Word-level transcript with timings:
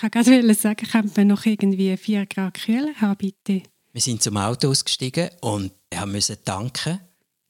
Ich 0.00 0.14
wollte 0.14 0.54
sagen, 0.54 0.86
könnte 0.86 1.12
man 1.16 1.26
noch 1.26 1.44
irgendwie 1.44 1.96
4 1.96 2.26
Grad 2.26 2.54
kühler 2.54 2.94
haben, 3.00 3.16
bitte? 3.16 3.62
Wir 3.92 4.00
sind 4.00 4.22
zum 4.22 4.36
Auto 4.36 4.70
ausgestiegen 4.70 5.30
und 5.40 5.72
mussten 6.06 6.36
tanken. 6.44 7.00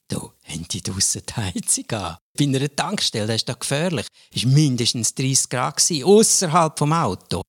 Da 0.07 0.17
haben 0.17 0.67
die 0.67 0.81
draussen 0.81 1.21
die 1.29 1.33
Heizung 1.33 1.91
an. 1.91 2.17
Bei 2.35 2.45
einer 2.45 2.75
Tankstelle, 2.75 3.27
das 3.27 3.35
ist 3.35 3.49
da 3.49 3.53
gefährlich. 3.53 4.07
Es 4.33 4.45
war 4.45 4.51
mindestens 4.53 5.13
30 5.13 5.49
Grad, 5.49 5.79
außerhalb 6.03 6.79
vom 6.79 6.91
Auto. 6.91 7.43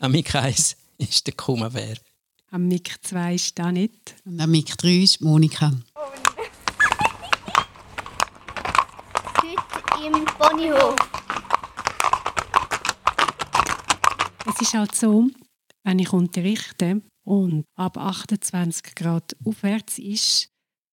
Am 0.00 0.10
Mic 0.10 0.34
1 0.34 0.76
ist 0.98 1.28
der 1.28 1.34
Kummerbär. 1.34 1.98
Am 2.50 2.66
Mic 2.66 2.96
2 3.02 3.34
ist 3.36 3.56
da 3.56 3.70
nicht. 3.70 4.16
Und 4.24 4.40
am 4.40 4.50
Mic 4.50 4.76
3 4.76 4.88
ist 4.88 5.20
Monika. 5.20 5.70
Heute 9.36 10.06
im 10.06 10.24
Ponyhof. 10.24 10.96
Es 14.52 14.60
ist 14.60 14.74
halt 14.74 14.94
so, 14.96 15.28
wenn 15.84 16.00
ich 16.00 16.12
unterrichte 16.12 17.02
und 17.24 17.64
ab 17.76 17.96
28 17.96 18.96
Grad 18.96 19.36
aufwärts 19.44 19.98
ist, 19.98 20.50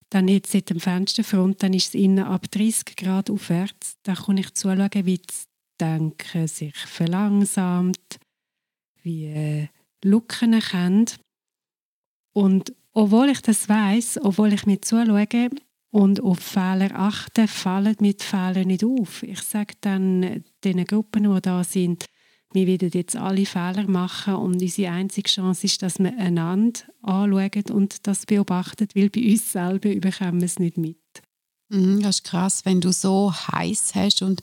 dann 0.10 0.28
jetzt 0.28 0.52
seit 0.52 0.70
dem 0.70 0.80
Fensterfront, 0.80 1.64
dann 1.64 1.74
ist 1.74 1.90
es 1.90 1.94
innen 1.96 2.24
ab 2.24 2.50
30 2.52 2.96
Grad 2.96 3.30
aufwärts. 3.30 3.96
Da 4.04 4.14
kann 4.14 4.38
ich 4.38 4.54
zuschauen, 4.54 5.06
wie 5.06 5.18
das 5.18 5.48
Denken 5.80 6.48
sich 6.48 6.76
verlangsamt, 6.76 8.20
wie 9.02 9.26
äh, 9.26 9.68
Lücken 10.04 10.60
kennt. 10.60 11.20
Und 12.34 12.74
obwohl 12.94 13.30
ich 13.30 13.42
das 13.42 13.68
weiß, 13.68 14.20
obwohl 14.22 14.54
ich 14.54 14.66
mir 14.66 14.82
zuschaue 14.82 15.50
und 15.92 16.22
auf 16.22 16.40
Fehler 16.40 16.92
achte, 16.94 17.48
fallen 17.48 17.96
mit 18.00 18.22
Fehlern 18.22 18.68
nicht 18.68 18.84
auf. 18.84 19.24
Ich 19.24 19.42
sage 19.42 19.74
dann 19.82 20.44
den 20.64 20.86
Gruppen, 20.86 21.32
die 21.32 21.42
da 21.42 21.64
sind, 21.64 22.06
wir 22.54 22.68
werden 22.68 22.92
jetzt 22.94 23.16
alle 23.16 23.46
Fehler 23.46 23.88
machen 23.88 24.36
und 24.36 24.62
unsere 24.62 24.92
einzige 24.92 25.30
Chance 25.30 25.66
ist, 25.66 25.82
dass 25.82 26.00
wir 26.00 26.18
einander 26.18 26.80
anschauen 27.02 27.64
und 27.72 28.08
das 28.08 28.26
beobachten, 28.26 28.88
weil 28.96 29.10
bei 29.10 29.32
uns 29.32 29.52
selber 29.52 29.90
bekommen 29.96 30.40
wir 30.40 30.46
es 30.46 30.60
nicht 30.60 30.78
mit. 30.78 30.98
Mhm, 31.70 32.02
das 32.02 32.18
ist 32.18 32.24
krass, 32.24 32.66
wenn 32.66 32.82
du 32.82 32.94
so 32.94 33.34
heiß 33.34 33.96
hast 33.96 34.22
und 34.22 34.42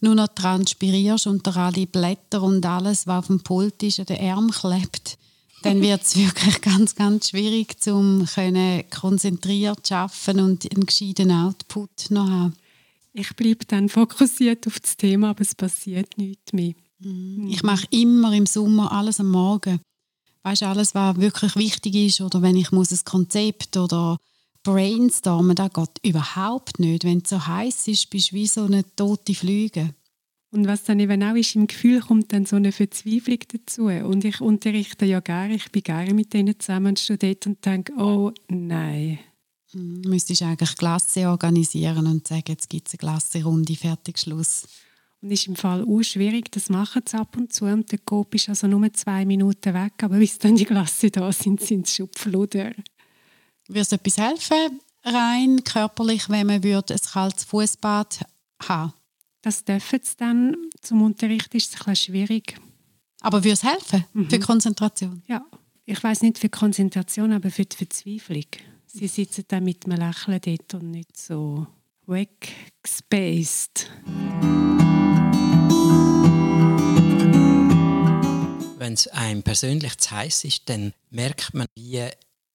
nur 0.00 0.14
noch 0.14 0.28
transpirierst 0.28 1.26
unter 1.26 1.56
alle 1.56 1.86
Blätter 1.86 2.42
und 2.42 2.66
alles, 2.66 3.06
was 3.06 3.20
auf 3.20 3.26
dem 3.28 3.42
Pult 3.42 3.82
ist, 3.82 4.00
an 4.00 4.06
den 4.06 4.30
Arm 4.30 4.50
klebt, 4.50 5.16
dann 5.62 5.80
wird 5.80 6.02
es 6.02 6.16
wirklich 6.16 6.60
ganz, 6.60 6.94
ganz 6.94 7.30
schwierig, 7.30 7.76
um 7.86 8.26
konzentriert 8.90 9.86
zu 9.86 9.94
arbeiten 9.94 10.40
und 10.40 10.70
einen 10.70 10.86
gescheiten 10.86 11.30
Output 11.30 12.10
noch 12.10 12.28
haben. 12.28 12.54
Ich 13.12 13.34
bleibe 13.36 13.64
dann 13.66 13.88
fokussiert 13.88 14.66
auf 14.66 14.80
das 14.80 14.96
Thema, 14.96 15.30
aber 15.30 15.42
es 15.42 15.54
passiert 15.54 16.18
nichts 16.18 16.52
mehr. 16.52 16.74
Mhm. 17.04 17.48
Ich 17.48 17.62
mache 17.62 17.86
immer 17.90 18.32
im 18.32 18.46
Sommer 18.46 18.92
alles 18.92 19.20
am 19.20 19.30
Morgen. 19.30 19.80
Weißt 20.42 20.62
du, 20.62 20.66
alles, 20.66 20.94
was 20.94 21.16
wirklich 21.18 21.56
wichtig 21.56 21.94
ist, 21.94 22.20
oder 22.20 22.42
wenn 22.42 22.56
ich 22.56 22.70
muss 22.70 22.90
ein 22.90 23.04
Konzept 23.04 23.76
oder 23.76 24.18
brainstormen, 24.62 25.54
das 25.54 25.72
geht 25.72 26.00
überhaupt 26.02 26.78
nicht. 26.78 27.04
Wenn 27.04 27.18
es 27.18 27.30
so 27.30 27.46
heiß 27.46 27.88
ist, 27.88 28.10
bist 28.10 28.32
du 28.32 28.36
wie 28.36 28.46
so 28.46 28.64
eine 28.64 28.84
tote 28.96 29.34
Flüge. 29.34 29.94
Und 30.50 30.68
was 30.68 30.84
dann 30.84 31.00
eben 31.00 31.22
auch 31.22 31.34
ist, 31.34 31.56
im 31.56 31.66
Gefühl 31.66 32.00
kommt 32.00 32.32
dann 32.32 32.46
so 32.46 32.56
eine 32.56 32.72
Verzweiflung 32.72 33.40
dazu. 33.48 33.86
Und 33.86 34.24
ich 34.24 34.40
unterrichte 34.40 35.04
ja 35.04 35.20
gerne, 35.20 35.54
ich 35.56 35.70
bin 35.72 35.82
gerne 35.82 36.14
mit 36.14 36.32
denen 36.32 36.58
zusammen 36.58 36.96
studiert 36.96 37.46
und 37.46 37.64
denke, 37.64 37.92
oh 37.98 38.32
nein. 38.48 39.18
Mhm, 39.72 40.02
müsstest 40.06 40.42
eigentlich 40.42 40.76
Klasse 40.76 41.28
organisieren 41.28 42.06
und 42.06 42.28
sagen, 42.28 42.44
jetzt 42.48 42.70
gibt 42.70 42.86
es 42.86 42.94
eine 42.94 42.98
Klassenrunde, 42.98 43.74
fertig, 43.74 44.18
Schluss. 44.18 44.66
Ist 45.26 45.46
im 45.46 45.56
Fall 45.56 45.82
auch 45.84 46.02
schwierig, 46.02 46.52
das 46.52 46.68
machen 46.68 47.02
sie 47.08 47.16
ab 47.16 47.34
und 47.36 47.50
zu. 47.50 47.64
Und 47.64 47.90
der 47.90 47.98
Coop 47.98 48.34
ist 48.34 48.50
also 48.50 48.66
nur 48.66 48.92
zwei 48.92 49.24
Minuten 49.24 49.72
weg, 49.72 49.94
aber 50.02 50.18
bis 50.18 50.38
dann 50.38 50.54
die 50.54 50.66
Klasse 50.66 51.10
da 51.10 51.32
sind, 51.32 51.62
sind 51.62 51.86
sie 51.86 51.96
schon 51.96 52.10
Fluder. 52.14 52.72
Würde 53.66 53.80
es 53.80 53.92
etwas 53.92 54.18
helfen, 54.18 54.80
rein 55.02 55.64
körperlich, 55.64 56.28
wenn 56.28 56.46
man 56.46 56.62
würde 56.62 56.94
ein 56.94 57.00
kaltes 57.00 57.44
Fußbad 57.44 58.20
haben 58.68 58.92
Das 59.40 59.64
dürfen 59.64 60.00
sie 60.02 60.16
dann. 60.18 60.56
Zum 60.82 61.00
Unterricht 61.00 61.54
ist 61.54 61.74
es 61.74 61.80
ein 61.80 61.92
bisschen 61.92 62.12
schwierig. 62.12 62.60
Aber 63.22 63.38
würde 63.38 63.52
es 63.52 63.62
helfen 63.62 64.04
mhm. 64.12 64.28
für 64.28 64.38
Konzentration? 64.38 65.22
Ja, 65.26 65.46
ich 65.86 66.02
weiß 66.02 66.20
nicht 66.20 66.38
für 66.38 66.50
Konzentration, 66.50 67.32
aber 67.32 67.50
für 67.50 67.64
die 67.64 67.76
Verzweiflung. 67.76 68.44
Sie 68.86 69.08
sitzen 69.08 69.44
dann 69.48 69.64
mit 69.64 69.86
einem 69.86 70.06
Lächeln 70.06 70.40
dort 70.44 70.74
und 70.74 70.90
nicht 70.90 71.16
so 71.16 71.66
weggespaced. 72.06 73.90
Wenn 78.84 78.92
es 78.92 79.08
einem 79.08 79.42
persönlich 79.42 79.96
zu 79.96 80.10
heiß 80.10 80.44
ist, 80.44 80.68
dann 80.68 80.92
merkt 81.08 81.54
man, 81.54 81.66
wie 81.74 82.06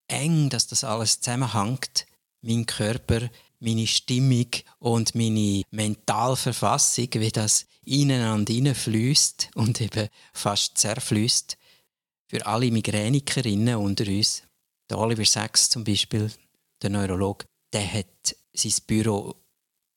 eng 0.07 0.49
dass 0.49 0.67
das 0.67 0.83
alles 0.83 1.19
zusammenhängt. 1.21 2.05
Mein 2.43 2.67
Körper, 2.67 3.31
meine 3.59 3.87
Stimmung 3.87 4.45
und 4.77 5.15
meine 5.15 5.63
Mentalverfassung, 5.71 7.07
wie 7.13 7.31
das 7.31 7.65
ineinander 7.83 8.53
hineinfließt 8.53 9.49
und 9.55 9.81
eben 9.81 10.07
fast 10.31 10.77
zerfließt. 10.77 11.57
Für 12.27 12.45
alle 12.45 12.69
Migränikerinnen 12.69 13.77
unter 13.77 14.05
uns, 14.05 14.43
der 14.87 14.99
Oliver 14.99 15.25
Sacks 15.25 15.67
zum 15.67 15.83
Beispiel, 15.83 16.31
der 16.83 16.91
Neurolog, 16.91 17.45
der 17.73 17.91
hat 17.91 18.35
sein 18.53 18.73
Büro 18.85 19.35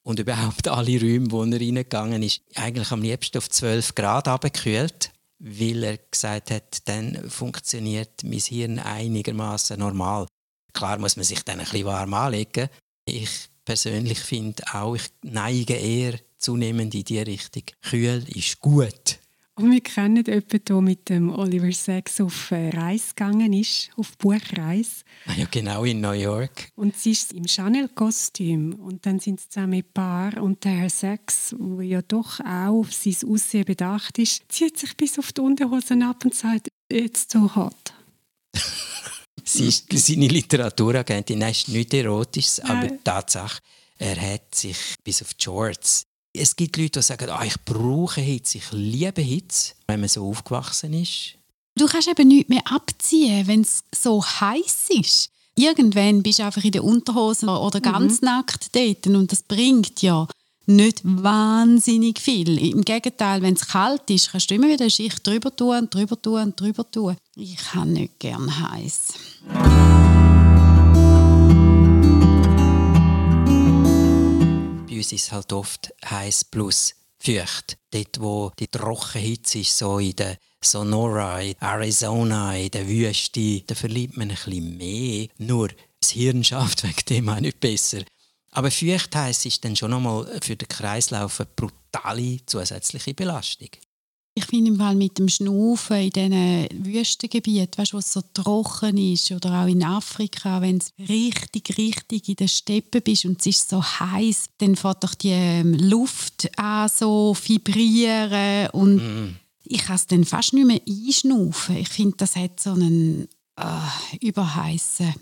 und 0.03 0.19
überhaupt 0.19 0.67
alle 0.67 0.99
Räume, 0.99 1.31
wo 1.31 1.45
er 1.45 1.61
reingegangen 1.61 2.23
ist, 2.23 2.41
eigentlich 2.55 2.91
am 2.91 3.03
liebsten 3.03 3.37
auf 3.37 3.51
12 3.51 3.95
Grad 3.95 4.29
abgekühlt 4.29 5.13
weil 5.45 5.83
er 5.83 5.99
gesagt 5.99 6.53
hat, 6.53 6.89
dann 6.89 7.29
funktioniert 7.29 8.23
mein 8.23 8.39
Hirn 8.39 8.79
einigermaßen 8.79 9.79
normal. 9.79 10.27
Klar 10.73 10.99
muss 10.99 11.17
man 11.17 11.25
sich 11.25 11.43
dann 11.43 11.59
ein 11.59 11.65
bisschen 11.65 11.85
warm 11.85 12.15
anlegen. 12.15 12.69
Ich 13.05 13.49
persönlich 13.65 14.21
finde 14.21 14.63
auch, 14.73 14.95
ich 14.95 15.11
neige 15.23 15.75
eher 15.75 16.19
zunehmend 16.39 16.95
in 16.95 17.05
die 17.05 17.19
Richtung. 17.19 17.65
Kühl 17.83 18.25
ist 18.29 18.61
gut. 18.61 19.19
Und 19.55 19.71
wir 19.71 19.83
kennen 19.83 20.25
jemanden, 20.25 20.65
der 20.65 20.81
mit 20.81 21.09
dem 21.11 21.31
Oliver 21.31 21.73
Sacks 21.73 22.21
auf 22.23 22.51
äh, 22.53 22.71
Reise 22.71 23.09
gegangen 23.09 23.53
ist, 23.53 23.91
auf 23.97 24.17
Buchreise. 24.17 25.05
Ah 25.27 25.35
ja, 25.37 25.47
genau, 25.51 25.85
in 25.85 26.01
New 26.01 26.13
York. 26.13 26.71
Und 26.75 26.97
sie 26.97 27.11
ist 27.11 27.35
im 27.35 27.47
Chanel-Kostüm. 27.47 28.75
Und 28.75 29.05
dann 29.05 29.21
sind 29.21 29.41
sie 29.41 29.49
zusammen 29.51 29.75
ein 29.75 29.85
Paar. 29.93 30.43
Und 30.43 30.65
der 30.65 30.73
Herr 30.73 30.91
Sacks, 30.91 31.55
der 31.59 31.85
ja 31.85 32.03
doch 32.03 32.41
auch 32.41 32.81
auf 32.81 32.95
sein 32.95 33.17
Aussehen 33.29 33.67
bedacht 33.67 34.19
ist, 34.19 34.43
zieht 34.49 34.79
sich 34.79 34.97
bis 34.97 35.19
auf 35.19 35.33
die 35.33 35.43
Unterhosen 35.43 36.03
ab 36.03 36.25
und 36.25 36.35
sagt, 36.35 36.69
jetzt 36.91 37.33
so 37.33 37.55
hot. 37.55 37.93
sie 39.45 39.69
ist 39.69 39.93
seine 39.93 40.29
Literaturagentin. 40.29 41.39
Nein, 41.39 41.53
ist 41.53 41.69
nicht 41.69 41.93
erotisch, 41.93 42.59
aber 42.63 42.89
Tatsache, 43.05 43.61
er 43.99 44.19
hat 44.19 44.55
sich 44.55 44.79
bis 45.05 45.21
auf 45.21 45.35
die 45.35 45.45
Shorts 45.45 46.05
es 46.35 46.57
gibt 46.57 46.77
Leute, 46.77 47.01
die 47.01 47.03
sagen, 47.03 47.31
ah, 47.31 47.45
ich 47.45 47.61
brauche 47.65 48.21
Hitze, 48.21 48.59
ich 48.59 48.73
liebe 48.73 49.21
Hitze, 49.21 49.75
wenn 49.87 50.01
man 50.01 50.09
so 50.09 50.27
aufgewachsen 50.29 50.95
ist. 50.95 51.35
Du 51.77 51.87
kannst 51.87 52.09
eben 52.09 52.29
nichts 52.29 52.49
mehr 52.49 52.63
abziehen, 52.65 53.47
wenn 53.47 53.63
es 53.63 53.83
so 53.95 54.23
heiß 54.25 54.89
ist. 55.01 55.31
Irgendwann 55.55 56.23
bist 56.23 56.39
du 56.39 56.45
einfach 56.45 56.65
in 56.65 56.73
der 56.73 56.85
Unterhose 56.85 57.47
oder 57.47 57.79
mhm. 57.79 57.83
ganz 57.83 58.21
mhm. 58.21 58.27
nackt 58.27 58.75
dort 58.75 59.07
und 59.07 59.33
das 59.33 59.43
bringt 59.43 60.01
ja 60.03 60.27
nicht 60.67 61.01
wahnsinnig 61.05 62.21
viel. 62.21 62.59
Im 62.59 62.83
Gegenteil, 62.83 63.43
wenn 63.43 63.55
es 63.55 63.67
kalt 63.67 64.09
ist, 64.09 64.31
kannst 64.31 64.51
du 64.51 64.55
immer 64.55 64.69
wieder 64.69 64.83
eine 64.83 64.91
Schicht 64.91 65.27
drüber 65.27 65.55
tun 65.55 65.77
und 65.77 65.95
drüber 65.95 66.21
tun 66.21 66.43
und 66.43 66.61
drüber 66.61 66.91
tun. 66.91 67.17
Ich 67.37 67.57
kann 67.57 67.93
nicht 67.93 68.19
gern 68.19 68.71
heiß. 68.71 69.15
Uns 75.03 75.13
ist 75.13 75.33
halt 75.33 75.53
oft 75.53 75.93
heiß 76.09 76.45
plus 76.45 76.95
feucht. 77.19 77.77
Dort, 77.91 78.21
wo 78.21 78.53
die 78.59 78.69
Trockenhitze 78.69 79.59
ist, 79.59 79.77
so 79.77 79.99
in 79.99 80.15
der 80.15 80.39
Sonora, 80.63 81.41
in 81.41 81.57
Arizona, 81.61 82.57
in 82.57 82.71
der 82.71 82.87
Wüste, 82.87 83.63
da 83.63 83.75
verliebt 83.75 84.17
man 84.17 84.31
ein 84.31 84.37
bisschen 84.37 84.77
mehr. 84.77 85.29
Nur 85.39 85.71
das 86.01 86.11
Hirn 86.11 86.45
schafft 86.51 86.85
wegen 86.85 87.05
dem 87.09 87.29
auch 87.29 87.41
nicht 87.41 87.59
besser. 87.59 88.03
Aber 88.53 88.71
feucht 88.71 89.15
heiß 89.17 89.47
ist 89.47 89.65
dann 89.65 89.75
schon 89.75 89.93
einmal 89.93 90.41
für 90.41 90.57
den 90.57 90.69
Kreislauf 90.69 91.41
eine 91.41 91.49
brutale 91.57 92.39
zusätzliche 92.47 93.15
Belastung. 93.15 93.71
Ich 94.35 94.47
finde 94.47 94.71
im 94.71 94.79
Fall 94.79 94.95
mit 94.95 95.19
dem 95.19 95.29
Schnaufen 95.29 95.97
in 95.97 96.11
diesen 96.11 96.87
Wüstengebieten, 96.87 97.77
weißt, 97.77 97.93
wo 97.93 97.99
es 97.99 98.13
so 98.13 98.23
trocken 98.33 98.97
ist, 98.97 99.31
oder 99.31 99.63
auch 99.63 99.67
in 99.67 99.85
Afrika, 99.85 100.63
wenn 100.63 100.79
es 100.79 100.93
richtig, 101.07 101.77
richtig 101.77 102.31
in 102.31 102.37
den 102.37 102.49
Steppen 102.49 103.03
bist 103.03 103.27
und 103.27 103.41
es 103.41 103.47
ist 103.47 103.69
so 103.69 103.83
heiß, 103.83 104.47
dann 104.57 104.77
fährt 104.77 105.05
doch 105.05 105.15
die 105.15 105.33
ähm, 105.33 105.75
Luft 105.75 106.51
an 106.59 106.89
so 106.89 107.37
vibrieren 107.45 108.71
und 108.71 108.97
mm. 108.97 109.37
ich 109.65 109.85
kann 109.85 109.97
es 109.97 110.07
dann 110.07 110.25
fast 110.25 110.55
nicht 110.55 110.67
mehr 110.67 110.81
einschnaufen. 110.89 111.77
Ich 111.77 111.91
finde, 111.91 112.17
das 112.17 112.35
hat 112.35 112.59
so 112.59 112.71
einen 112.71 113.29
äh, 113.57 114.27
überheißen 114.27 115.13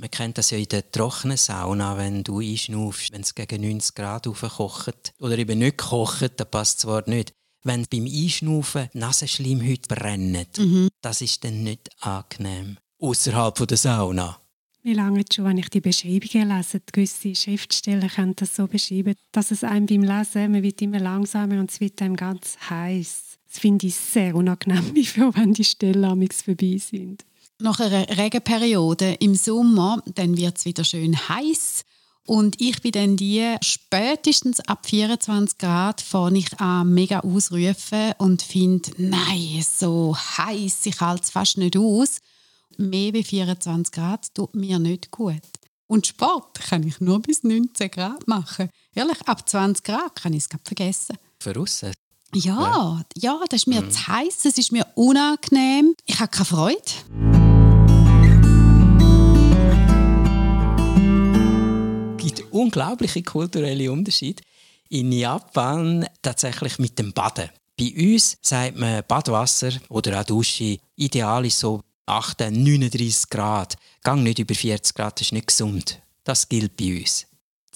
man 0.00 0.10
kennt 0.12 0.38
das 0.38 0.50
ja 0.50 0.58
in 0.58 0.68
der 0.68 0.90
trockenen 0.92 1.36
Sauna, 1.36 1.96
wenn 1.96 2.22
du 2.22 2.38
einschnaufst, 2.38 3.12
wenn 3.12 3.22
es 3.22 3.34
gegen 3.34 3.62
90 3.62 3.96
Grad 3.96 4.28
aufkocht 4.28 5.12
oder 5.18 5.36
eben 5.36 5.58
nicht 5.58 5.78
kocht, 5.78 6.38
dann 6.38 6.50
passt 6.50 6.78
das 6.78 6.86
Wort 6.86 7.08
nicht 7.08 7.34
wenn 7.68 7.86
beim 7.88 8.06
Einschnaufen 8.06 8.88
Nasenschleimhäute 8.94 9.94
brennen. 9.94 10.46
Mhm. 10.56 10.88
Das 11.00 11.20
ist 11.20 11.44
dann 11.44 11.62
nicht 11.62 11.88
angenehm. 12.00 12.78
Außerhalb 12.98 13.68
der 13.68 13.76
Sauna. 13.76 14.40
Wie 14.82 14.94
lange 14.94 15.22
schon, 15.32 15.44
wenn 15.44 15.58
ich 15.58 15.68
die 15.68 15.80
Beschreibungen 15.80 16.48
lese, 16.48 16.80
gewisse 16.92 17.34
Schriftsteller 17.34 18.08
können 18.08 18.34
das 18.36 18.56
so 18.56 18.66
beschreiben, 18.66 19.14
dass 19.32 19.50
es 19.50 19.62
einem 19.62 19.86
beim 19.86 20.02
Lesen, 20.02 20.50
man 20.50 20.62
wird 20.62 20.80
immer 20.82 20.98
langsamer 20.98 21.60
und 21.60 21.70
es 21.70 21.80
wird 21.80 22.00
einem 22.00 22.16
ganz 22.16 22.56
heiß. 22.70 23.38
Das 23.48 23.58
finde 23.58 23.86
ich 23.86 23.94
sehr 23.94 24.34
unangenehm, 24.34 24.90
wie 24.94 25.04
viel, 25.04 25.30
wenn 25.34 25.52
die 25.52 25.64
Stellen 25.64 26.28
vorbei 26.32 26.78
sind. 26.78 27.24
Nach 27.60 27.78
einer 27.80 28.08
Regenperiode 28.16 29.16
im 29.20 29.34
Sommer, 29.34 30.02
dann 30.14 30.36
wird 30.36 30.58
es 30.58 30.64
wieder 30.64 30.84
schön 30.84 31.16
heiß 31.16 31.84
und 32.28 32.60
ich 32.60 32.80
bin 32.82 32.92
dann 32.92 33.16
die, 33.16 33.56
spätestens 33.62 34.60
ab 34.60 34.86
24 34.86 35.58
Grad 35.58 36.00
fange 36.00 36.38
ich 36.38 36.60
an 36.60 36.92
mega 36.92 37.20
ausrufen 37.20 38.12
und 38.18 38.42
finde, 38.42 38.90
nein, 38.98 39.64
so 39.68 40.16
heiß, 40.16 40.86
ich 40.86 41.00
halte 41.00 41.24
es 41.24 41.30
fast 41.30 41.58
nicht 41.58 41.76
aus 41.76 42.20
mehr 42.78 43.12
als 43.14 43.28
24 43.28 43.92
Grad 43.92 44.34
tut 44.34 44.54
mir 44.54 44.78
nicht 44.78 45.10
gut. 45.10 45.42
Und 45.86 46.06
Sport 46.06 46.60
kann 46.60 46.86
ich 46.86 47.00
nur 47.00 47.20
bis 47.20 47.42
19 47.42 47.90
Grad 47.90 48.26
machen. 48.28 48.68
Ehrlich, 48.94 49.20
ab 49.26 49.48
20 49.48 49.84
Grad 49.84 50.16
kann 50.16 50.32
ich 50.32 50.44
es 50.44 50.58
vergessen. 50.64 51.16
Verrussen? 51.38 51.92
Ja, 52.34 52.60
ja, 52.60 53.02
ja, 53.16 53.40
das 53.48 53.62
ist 53.62 53.68
mir 53.68 53.80
mhm. 53.80 53.90
zu 53.90 54.06
heiß, 54.06 54.44
es 54.44 54.58
ist 54.58 54.70
mir 54.70 54.86
unangenehm. 54.96 55.94
Ich 56.04 56.20
habe 56.20 56.28
keine 56.28 56.44
Freude. 56.44 57.27
Unglaubliche 62.58 63.22
kulturelle 63.22 63.90
Unterschiede. 63.90 64.42
In 64.90 65.12
Japan 65.12 66.06
tatsächlich 66.22 66.78
mit 66.78 66.98
dem 66.98 67.12
Baden. 67.12 67.50
Bei 67.78 67.92
uns 67.96 68.36
sagt 68.40 68.76
man 68.76 69.02
Badwasser 69.06 69.72
oder 69.88 70.20
auch 70.20 70.24
Dusche. 70.24 70.78
Ideal 70.96 71.46
ist 71.46 71.60
so 71.60 71.82
8, 72.06 72.50
39 72.50 73.28
Grad. 73.30 73.76
Gang 74.02 74.22
nicht 74.22 74.38
über 74.38 74.54
40 74.54 74.94
Grad, 74.94 75.20
das 75.20 75.28
ist 75.28 75.32
nicht 75.32 75.46
gesund. 75.46 76.00
Das 76.24 76.48
gilt 76.48 76.76
bei 76.76 76.98
uns. 76.98 77.26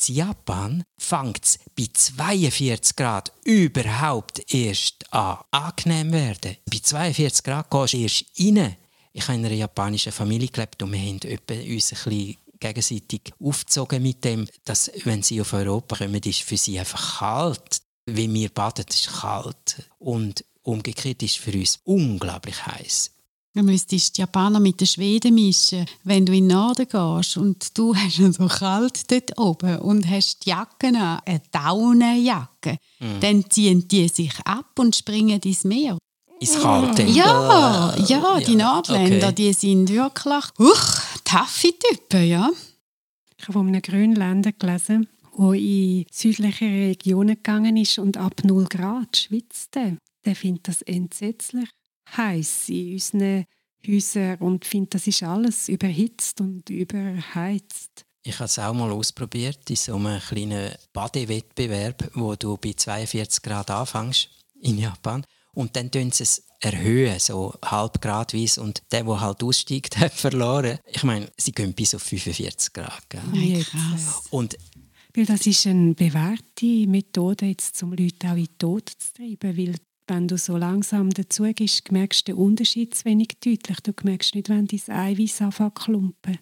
In 0.08 0.14
Japan 0.14 0.84
fängt 0.98 1.44
es 1.44 1.58
bei 1.76 1.86
42 1.92 2.96
Grad 2.96 3.32
überhaupt 3.44 4.52
erst 4.52 5.12
an 5.12 5.38
angenehm 5.50 6.12
werden. 6.12 6.56
Bei 6.70 6.78
42 6.78 7.44
Grad 7.44 7.70
gehst 7.70 7.92
du 7.92 7.98
erst 7.98 8.24
rein. 8.40 8.76
Ich 9.12 9.28
habe 9.28 9.38
in 9.38 9.44
einer 9.44 9.54
japanischen 9.54 10.10
Familie 10.10 10.48
gelebt 10.48 10.82
und 10.82 10.92
wir 10.92 10.98
haben 10.98 11.20
uns 11.20 11.24
ein 11.24 11.38
bisschen 11.46 12.36
gegenseitig 12.62 13.32
aufgezogen 13.40 14.02
mit 14.02 14.24
dem, 14.24 14.46
dass, 14.64 14.90
wenn 15.04 15.22
sie 15.22 15.40
auf 15.40 15.52
Europa 15.52 15.96
kommen, 15.96 16.22
ist 16.22 16.42
für 16.42 16.56
sie 16.56 16.78
einfach 16.78 17.18
kalt. 17.18 17.82
Wie 18.06 18.32
wir 18.32 18.48
baden, 18.48 18.86
ist 18.88 19.20
kalt. 19.20 19.88
Und 19.98 20.44
umgekehrt 20.62 21.22
ist 21.22 21.38
für 21.38 21.52
uns 21.52 21.80
unglaublich 21.84 22.66
heiß. 22.66 23.10
Du 23.54 23.62
müsstest 23.62 24.16
die 24.16 24.22
Japaner 24.22 24.60
mit 24.60 24.80
den 24.80 24.86
Schweden 24.86 25.34
mischen, 25.34 25.84
wenn 26.04 26.24
du 26.24 26.32
in 26.32 26.48
den 26.48 26.56
Norden 26.56 26.88
gehst 26.88 27.36
und 27.36 27.76
du 27.76 27.94
hast 27.96 28.16
so 28.16 28.46
kalt 28.46 29.10
dort 29.10 29.38
oben 29.38 29.78
und 29.80 30.08
hast 30.08 30.46
die 30.46 30.50
Jacke 30.50 30.88
an, 30.88 31.20
eine 31.26 31.42
Daunenjacke, 31.50 32.78
mhm. 32.98 33.20
dann 33.20 33.50
ziehen 33.50 33.86
die 33.86 34.08
sich 34.08 34.32
ab 34.44 34.78
und 34.78 34.96
springen 34.96 35.38
ins 35.40 35.64
Meer. 35.64 35.98
Ins 36.40 36.58
Kalte? 36.58 37.02
Ja, 37.02 37.94
ja, 38.06 38.40
die 38.40 38.56
Nordländer, 38.56 39.28
okay. 39.28 39.34
die 39.34 39.52
sind 39.52 39.90
wirklich 39.90 40.44
uch, 40.58 41.11
taffe 41.24 41.68
Typen, 41.78 42.26
ja. 42.26 42.50
Ich 43.36 43.44
habe 43.44 43.54
von 43.54 43.68
einem 43.68 43.82
Grönländer 43.82 44.52
gelesen, 44.52 45.08
der 45.36 45.52
in 45.54 46.06
südliche 46.10 46.64
Regionen 46.64 47.36
gegangen 47.36 47.76
ist 47.76 47.98
und 47.98 48.16
ab 48.16 48.44
0 48.44 48.66
Grad 48.66 49.16
schwitzte. 49.16 49.98
Der 50.24 50.36
findet 50.36 50.68
das 50.68 50.82
entsetzlich 50.82 51.68
heiß 52.16 52.68
in 52.68 52.92
unseren 52.94 53.44
Häusern 53.86 54.38
und 54.38 54.64
finde, 54.64 54.90
das 54.90 55.06
ist 55.06 55.22
alles 55.22 55.68
überhitzt 55.68 56.40
und 56.40 56.70
überheizt. 56.70 58.04
Ich 58.24 58.34
habe 58.36 58.44
es 58.44 58.58
auch 58.58 58.72
mal 58.72 58.92
ausprobiert 58.92 59.68
in 59.68 59.76
so 59.76 59.96
einem 59.96 60.20
kleinen 60.20 60.72
Badewettbewerb, 60.92 62.10
wo 62.14 62.36
du 62.36 62.56
bei 62.56 62.72
42 62.72 63.42
Grad 63.42 63.70
anfängst 63.70 64.28
in 64.60 64.78
Japan 64.78 65.24
und 65.54 65.76
dann 65.76 65.90
tun 65.90 66.10
sie 66.10 66.22
es 66.24 66.44
erhöhen, 66.60 67.18
so 67.18 67.54
halb 67.64 68.00
gradweise 68.00 68.62
und 68.62 68.82
der, 68.92 69.04
der 69.04 69.20
halt 69.20 69.42
aussteigt, 69.42 69.96
hat 69.98 70.12
verloren. 70.12 70.78
Ich 70.86 71.02
meine, 71.02 71.30
sie 71.36 71.52
gehen 71.52 71.74
bis 71.74 71.94
auf 71.94 72.02
45 72.02 72.72
Grad. 72.72 73.10
Gell? 73.10 73.20
Ja, 73.34 73.62
krass. 73.62 74.22
Und 74.30 74.56
weil 75.14 75.26
das 75.26 75.46
ist 75.46 75.66
eine 75.66 75.94
bewährte 75.94 76.86
Methode, 76.86 77.46
jetzt, 77.46 77.82
um 77.82 77.92
Leute 77.92 78.28
auch 78.28 78.36
in 78.36 78.44
den 78.44 78.58
Tod 78.58 78.88
zu 78.88 79.12
treiben, 79.14 79.58
weil 79.58 79.74
wenn 80.06 80.28
du 80.28 80.38
so 80.38 80.56
langsam 80.56 81.10
dazu 81.10 81.44
gehst, 81.54 81.92
merkst 81.92 82.28
du 82.28 82.32
den 82.32 82.40
Unterschied 82.40 82.94
zu 82.94 83.04
wenig 83.04 83.28
deutlich. 83.44 83.78
Du 83.82 83.92
merkst 84.04 84.34
nicht, 84.34 84.48
wenn 84.48 84.66
dein 84.66 84.96
Eiweiß 84.96 85.42
anfängt 85.42 85.78
zu 85.78 85.84
klumpen. 85.84 86.38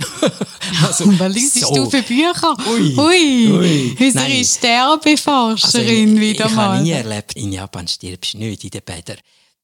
also, 0.82 1.18
was 1.18 1.32
liest 1.32 1.60
so. 1.60 1.74
du 1.74 1.90
für 1.90 2.02
Bücher? 2.02 2.56
Ui, 2.68 2.98
ui. 2.98 3.52
ui. 3.52 3.96
unsere 3.98 4.44
Sterbeforscherin 4.44 6.10
also 6.10 6.20
wieder 6.20 6.44
ich, 6.46 6.50
ich 6.50 6.56
mal. 6.56 6.64
Ich 6.64 6.76
habe 6.76 6.82
nie 6.82 6.90
erlebt, 6.90 7.36
in 7.36 7.52
Japan 7.52 7.88
stirbst 7.88 8.34
du 8.34 8.38
nicht 8.38 8.64
in 8.64 8.70
den 8.70 8.82
Bädern. 8.82 9.18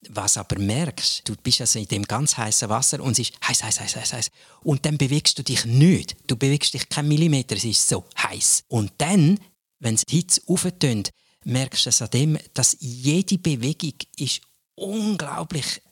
Was 0.08 0.36
aber 0.36 0.58
merkst, 0.58 1.28
du 1.28 1.34
bist 1.42 1.60
also 1.60 1.78
in 1.78 1.86
dem 1.86 2.04
ganz 2.04 2.36
heißen 2.36 2.68
Wasser 2.68 3.00
und 3.00 3.12
es 3.12 3.30
ist 3.30 3.32
heiß, 3.46 3.64
heiß, 3.64 3.80
heiß, 3.80 3.96
heiß, 3.96 4.12
heiß. 4.12 4.30
Und 4.62 4.84
dann 4.84 4.98
bewegst 4.98 5.38
du 5.38 5.42
dich 5.42 5.64
nicht. 5.64 6.16
Du 6.26 6.36
bewegst 6.36 6.74
dich 6.74 6.88
keinen 6.88 7.08
Millimeter, 7.08 7.56
es 7.56 7.64
ist 7.64 7.88
so 7.88 8.04
heiß. 8.18 8.64
Und 8.68 8.92
dann, 8.98 9.40
wenn 9.80 9.94
es 9.94 10.04
die 10.04 10.16
Hitze 10.16 10.42
auftönt, 10.46 11.10
merkst 11.44 11.86
du 11.86 11.88
es 11.88 12.02
an 12.02 12.10
dem, 12.10 12.38
dass 12.54 12.76
jede 12.80 13.38
Bewegung 13.38 13.94
ist 14.16 14.42
unglaublich 14.74 15.82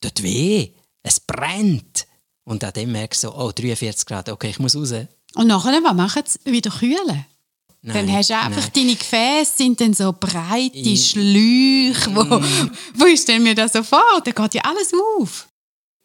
dort 0.00 0.22
weh. 0.22 0.72
Es 1.02 1.20
brennt. 1.20 2.06
Und 2.48 2.64
an 2.64 2.72
dem 2.72 2.92
merkst 2.92 3.24
du, 3.24 3.28
oh, 3.28 3.52
43 3.52 4.06
Grad, 4.06 4.28
okay, 4.28 4.50
ich 4.50 4.58
muss 4.58 4.74
raus. 4.74 4.92
Und 5.34 5.46
nachher, 5.46 5.82
was 5.82 5.94
machen 5.94 6.22
sie? 6.26 6.50
Wieder 6.50 6.70
kühlen? 6.70 7.26
Nein, 7.80 8.06
dann 8.06 8.12
hast 8.12 8.30
du 8.30 8.36
einfach, 8.36 8.62
nein. 8.62 8.70
deine 8.74 8.96
Gefäße 8.96 9.56
sind 9.56 9.80
dann 9.80 9.94
so 9.94 10.12
breite 10.18 10.76
ich, 10.76 11.10
Schläuche. 11.10 12.14
Wo, 12.14 12.24
mm. 12.24 12.70
wo 12.94 13.04
ist 13.04 13.28
denn 13.28 13.42
mir 13.42 13.54
das 13.54 13.74
so 13.74 13.82
vor? 13.82 14.02
Da 14.24 14.30
geht 14.30 14.54
ja 14.54 14.62
alles 14.62 14.92
auf. 15.18 15.46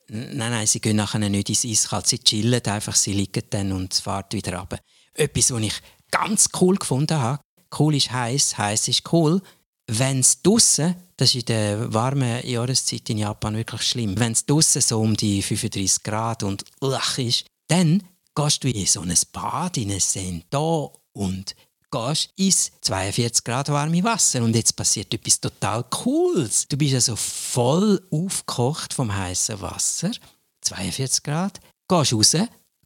Nein, 0.09 0.51
nein, 0.51 0.67
sie 0.67 0.81
gehen 0.81 0.97
nachher 0.97 1.17
nicht 1.17 1.49
ins 1.49 1.65
Eiskalt. 1.65 2.07
Sie 2.07 2.19
chillen 2.19 2.63
einfach, 2.65 2.95
sie 2.95 3.13
liegen 3.13 3.43
dann 3.49 3.71
und 3.71 3.93
es 3.93 4.01
fährt 4.01 4.33
wieder 4.33 4.59
runter. 4.59 4.79
Etwas, 5.15 5.51
was 5.51 5.61
ich 5.61 5.73
ganz 6.11 6.49
cool 6.59 6.75
gefunden 6.75 7.17
habe, 7.17 7.39
Cool 7.77 7.95
ist 7.95 8.11
heiß, 8.11 8.57
heiß 8.57 8.87
ist 8.87 9.11
cool. 9.11 9.41
Wenn 9.88 10.19
es 10.19 10.41
draussen, 10.41 10.95
das 11.18 11.30
ist 11.30 11.35
in 11.35 11.45
der 11.45 11.94
warmen 11.94 12.45
Jahreszeit 12.45 13.09
in 13.09 13.18
Japan 13.18 13.56
wirklich 13.56 13.81
schlimm, 13.81 14.18
wenn 14.18 14.31
es 14.31 14.45
draussen 14.45 14.81
so 14.81 15.01
um 15.01 15.15
die 15.15 15.41
35 15.41 16.03
Grad 16.03 16.43
und 16.43 16.63
lach 16.79 17.17
ist, 17.17 17.46
dann 17.67 18.01
gehst 18.36 18.63
du 18.63 18.69
in 18.69 18.86
so 18.86 19.01
ein 19.01 19.13
Bad, 19.31 19.77
in 19.77 19.91
ein 19.91 20.00
Sento 20.00 21.01
und 21.12 21.55
gehst 21.91 22.29
ins 22.38 22.72
42 22.81 23.43
Grad 23.43 23.69
warme 23.69 24.03
Wasser 24.03 24.41
und 24.41 24.55
jetzt 24.55 24.75
passiert 24.75 25.13
etwas 25.13 25.39
total 25.39 25.84
Cooles. 25.84 26.67
Du 26.67 26.77
bist 26.77 26.96
also 26.96 27.15
voll 27.15 28.01
aufgekocht 28.10 28.93
vom 28.93 29.15
heißen 29.15 29.62
Wasser, 29.62 30.12
42 30.62 31.24
Grad, 31.24 31.60
gehst 31.88 32.13
raus, 32.13 32.36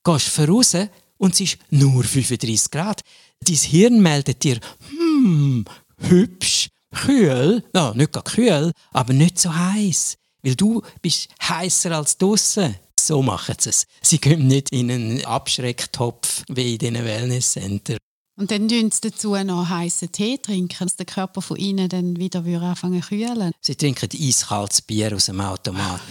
gehst 0.04 0.28
voraus 0.28 0.76
und 1.18 1.34
es 1.34 1.42
ist 1.42 1.58
nur 1.70 2.04
35 2.04 2.72
Grad. 2.72 3.02
Dein 3.40 3.56
Hirn 3.56 4.02
meldet 4.02 4.44
dir, 4.44 4.60
hm, 4.90 5.64
hübsch, 6.00 6.70
kühl, 6.98 7.64
no, 7.74 7.94
nicht 7.94 8.12
gar 8.12 8.24
kühl, 8.24 8.72
aber 8.92 9.14
nicht 9.14 9.40
so 9.40 9.56
heiß, 9.56 10.16
weil 10.44 10.56
du 10.56 10.82
bist 11.02 11.30
heißer 11.42 11.92
als 11.92 12.18
draussen. 12.18 12.76
So 13.00 13.22
machen 13.22 13.56
sie 13.60 13.70
es. 13.70 13.86
Sie 14.02 14.18
gehen 14.18 14.48
nicht 14.48 14.72
in 14.72 14.92
einen 14.92 15.26
Abschrecktopf 15.26 16.44
wie 16.50 16.74
in 16.74 16.80
diesen 16.80 17.06
Wellnesscenter. 17.06 17.98
Und 18.36 18.52
dann 18.52 18.68
trinken 18.68 18.92
sie 18.92 19.10
dazu 19.10 19.36
noch 19.36 19.68
heißen 19.68 20.12
Tee 20.12 20.38
trinken, 20.38 20.86
dass 20.86 20.96
der 20.96 21.08
Körper 21.08 21.42
von 21.42 21.58
ihnen 21.58 21.90
dann 21.90 22.18
wieder 22.18 22.40
anfangen 22.46 23.02
zu 23.02 23.10
kühlen. 23.10 23.52
Sie 23.62 23.76
trinken 23.76 24.10
eiskaltes 24.14 24.82
Bier 24.84 25.16
aus 25.16 25.26
dem 25.26 25.42
Automat. 25.42 26.02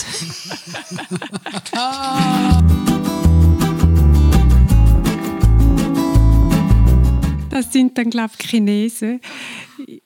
Das 7.50 7.72
sind 7.72 7.96
dann, 7.96 8.10
glaube 8.10 8.32
ich, 8.38 8.50
Chinesen. 8.50 9.20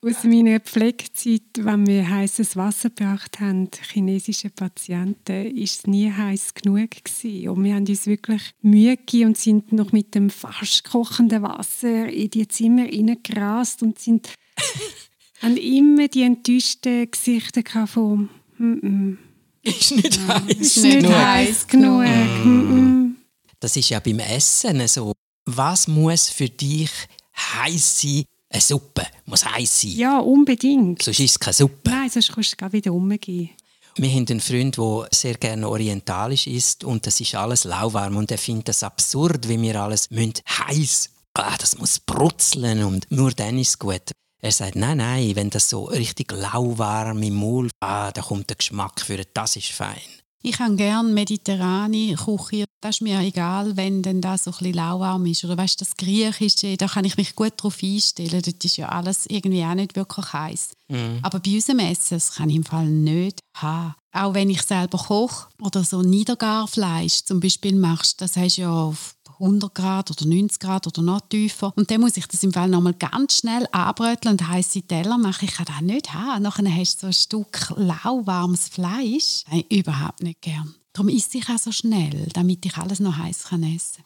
Aus 0.02 0.25
meiner 0.25 0.61
Pflegezeit, 0.61 1.42
wenn 1.59 1.87
wir 1.87 2.09
heißes 2.09 2.57
Wasser 2.57 2.88
gebracht 2.88 3.38
haben, 3.38 3.69
chinesische 3.92 4.49
Patienten, 4.49 5.54
ist 5.54 5.80
es 5.80 5.87
nie 5.87 6.11
heiß 6.11 6.54
genug 6.54 6.90
gewesen. 7.04 7.50
Und 7.50 7.64
wir 7.64 7.75
haben 7.75 7.87
uns 7.87 8.07
wirklich 8.07 8.40
Mühe 8.62 8.97
gegeben 8.97 9.26
und 9.26 9.37
sind 9.37 9.73
noch 9.75 9.92
mit 9.92 10.14
dem 10.14 10.30
fast 10.30 10.85
kochenden 10.85 11.42
Wasser 11.42 12.09
in 12.09 12.30
die 12.30 12.49
Zimmer 12.49 12.85
hineingerast 12.85 13.83
und 13.83 13.99
sind 13.99 14.33
haben 15.42 15.59
immer 15.59 16.09
die 16.09 16.23
enttäuschten 16.23 17.11
Gesichter 17.11 17.87
von 17.87 18.30
mm 18.57 18.73
-mm. 18.73 19.16
Ist 19.62 19.90
nicht 19.92 20.16
ja, 20.16 20.42
heiß 20.42 20.57
ist 20.59 20.76
nicht 20.83 21.00
genug. 21.00 21.14
Heiß 21.14 21.66
genug. 21.66 22.45
Mm. 22.47 23.16
Das 23.59 23.76
ist 23.76 23.90
ja 23.90 24.00
beim 24.00 24.21
Essen 24.21 24.88
so. 24.88 25.12
Was 25.45 25.88
muss 25.88 26.30
für 26.30 26.49
dich 26.49 26.90
heiß 27.37 28.00
sein, 28.00 28.25
Eine 28.52 28.61
Suppe 28.61 29.07
muss 29.26 29.45
heiß 29.45 29.83
sein. 29.83 29.92
Ja, 29.92 30.19
unbedingt. 30.19 31.02
Sonst 31.02 31.21
ist 31.21 31.30
es 31.30 31.38
keine 31.38 31.54
Suppe. 31.54 31.90
Nein, 31.90 32.11
sonst 32.11 32.33
kannst 32.33 32.61
du 32.61 32.73
wieder 32.73 32.92
umgehen. 32.92 33.50
Wir 33.97 34.11
haben 34.11 34.26
einen 34.28 34.40
Freund, 34.40 34.76
der 34.76 35.09
sehr 35.12 35.35
gerne 35.35 35.69
orientalisch 35.69 36.47
ist 36.47 36.85
und 36.85 37.07
das 37.07 37.21
ist 37.21 37.35
alles 37.35 37.64
lauwarm 37.64 38.16
und 38.16 38.30
er 38.30 38.38
findet 38.38 38.69
das 38.69 38.83
absurd, 38.83 39.49
wie 39.49 39.61
wir 39.61 39.80
alles 39.80 40.09
heiß, 40.11 41.11
ah, 41.35 41.57
das 41.59 41.76
muss 41.76 41.99
brutzeln 41.99 42.85
und 42.85 43.11
nur 43.11 43.33
dann 43.33 43.59
ist 43.59 43.71
es 43.71 43.78
gut. 43.78 44.12
Er 44.42 44.52
sagt, 44.52 44.76
nein, 44.76 44.99
nein, 44.99 45.37
wenn 45.37 45.50
das 45.50 45.69
so 45.69 45.85
richtig 45.85 46.33
lauwarm 46.33 47.23
im 47.23 47.35
Mund, 47.35 47.73
ah, 47.80 48.11
da 48.12 48.23
kommt 48.23 48.49
der 48.49 48.57
Geschmack 48.57 49.00
für 49.00 49.23
das 49.35 49.57
ist 49.57 49.73
fein. 49.73 49.99
Ich 50.42 50.59
habe 50.59 50.75
gerne 50.75 51.12
mediterrane 51.12 52.14
Küche. 52.14 52.64
Das 52.80 52.97
ist 52.97 53.02
mir 53.02 53.20
egal, 53.20 53.76
wenn 53.76 54.02
denn 54.02 54.23
das 54.23 54.44
so 54.44 54.50
ein 54.52 54.56
bisschen 54.56 54.75
lauwarm 54.75 55.26
ist. 55.26 55.44
Oder 55.44 55.59
weißt, 55.59 55.78
das 55.80 55.94
Griechische, 55.97 56.78
da 56.78 56.87
kann 56.87 57.04
ich 57.04 57.18
mich 57.18 57.35
gut 57.35 57.52
darauf 57.59 57.82
einstellen. 57.82 58.40
Dort 58.42 58.64
ist 58.64 58.78
ja 58.78 58.88
alles 58.88 59.26
irgendwie 59.26 59.62
auch 59.62 59.75
nicht 59.75 59.97
wirklich 59.97 60.32
heiß. 60.32 60.73
Mm. 60.88 61.18
Aber 61.20 61.40
bei 61.40 61.50
unserem 61.52 61.80
Essen, 61.80 62.14
das 62.14 62.32
kann 62.32 62.49
ich 62.49 62.56
im 62.56 62.64
Fall 62.64 62.87
nicht 62.87 63.40
haben. 63.54 63.94
Auch 64.12 64.32
wenn 64.32 64.49
ich 64.49 64.62
selber 64.62 64.97
koche 64.97 65.49
oder 65.61 65.85
so 65.85 66.00
Niedergarfleisch 66.00 67.25
zum 67.25 67.38
Beispiel 67.40 67.76
machst, 67.76 68.23
das 68.23 68.37
heißt 68.37 68.56
ja 68.56 68.73
auf 68.73 69.16
100 69.40 69.75
Grad 69.75 70.11
oder 70.11 70.26
90 70.26 70.61
Grad 70.61 70.87
oder 70.87 71.02
noch 71.02 71.20
tiefer. 71.23 71.73
Und 71.76 71.90
dann 71.90 72.00
muss 72.00 72.16
ich 72.16 72.26
das 72.26 72.42
im 72.42 72.52
Fall 72.52 72.68
nochmal 72.68 72.94
ganz 72.94 73.38
schnell 73.38 73.66
anbröteln 73.73 74.32
und 74.32 74.49
heiße 74.49 74.82
Teller 74.82 75.18
machen. 75.18 75.47
Ich 75.47 75.54
kann 75.54 75.66
das 75.66 75.80
nicht 75.80 76.12
haben. 76.12 76.42
Nachher 76.42 76.75
hast 76.75 76.97
du 76.97 77.00
so 77.00 77.06
ein 77.06 77.12
Stück 77.12 77.73
lauwarmes 77.76 78.68
Fleisch. 78.68 79.44
Nein, 79.50 79.64
überhaupt 79.70 80.23
nicht 80.23 80.42
gern. 80.42 80.75
Darum 80.92 81.09
esse 81.09 81.38
ich 81.38 81.49
auch 81.49 81.59
so 81.59 81.73
schnell, 81.73 82.28
damit 82.32 82.66
ich 82.66 82.76
alles 82.76 83.00
noch 83.00 83.16
heiß 83.16 83.44
kann 83.44 83.62
essen 83.62 84.04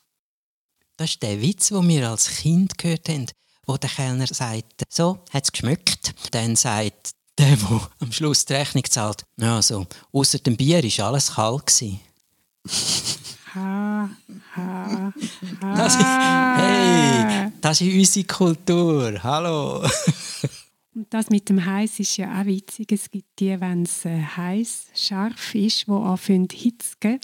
Das 0.97 1.11
ist 1.11 1.23
der 1.23 1.41
Witz, 1.41 1.69
den 1.69 1.89
wir 1.89 2.11
als 2.11 2.29
Kind 2.29 2.77
gehört 2.79 3.09
haben, 3.09 3.27
wo 3.67 3.77
der 3.77 3.91
Kellner 3.91 4.27
sagt, 4.27 4.83
so, 4.89 5.25
hat 5.31 5.45
es 5.45 5.53
geschmeckt. 5.53 6.15
Dann 6.33 6.57
sagt 6.57 7.15
der, 7.39 7.57
der 7.57 7.91
am 8.01 8.13
Schluss 8.13 8.45
die 8.45 8.53
Rechnung 8.53 8.85
zahlt, 8.85 9.25
ja, 9.39 9.61
so, 9.63 9.87
außer 10.13 10.39
dem 10.39 10.57
Bier 10.57 10.83
war 10.83 11.07
alles 11.07 11.35
kalt. 11.35 11.83
Ha, 13.55 14.11
ha, 14.57 15.13
ha. 15.61 15.75
Das 15.77 15.95
ist, 15.95 16.05
hey, 16.05 17.53
das 17.61 17.81
ist 17.81 17.95
unsere 17.95 18.27
Kultur. 18.27 19.23
Hallo. 19.23 19.87
Und 20.95 21.07
das 21.11 21.31
mit 21.31 21.49
dem 21.49 21.65
Heiß 21.65 22.01
ist 22.01 22.17
ja 22.17 22.41
auch 22.41 22.47
witzig. 22.47 22.91
Es 22.91 23.09
gibt 23.09 23.39
die, 23.39 23.61
wenn 23.61 23.85
es 23.85 24.05
äh, 24.07 24.21
heiß, 24.23 24.87
scharf 24.97 25.55
ist, 25.55 25.87
die 25.87 25.93
anfangen 25.93 26.49
zu 26.51 26.57
hitzen. 26.57 27.21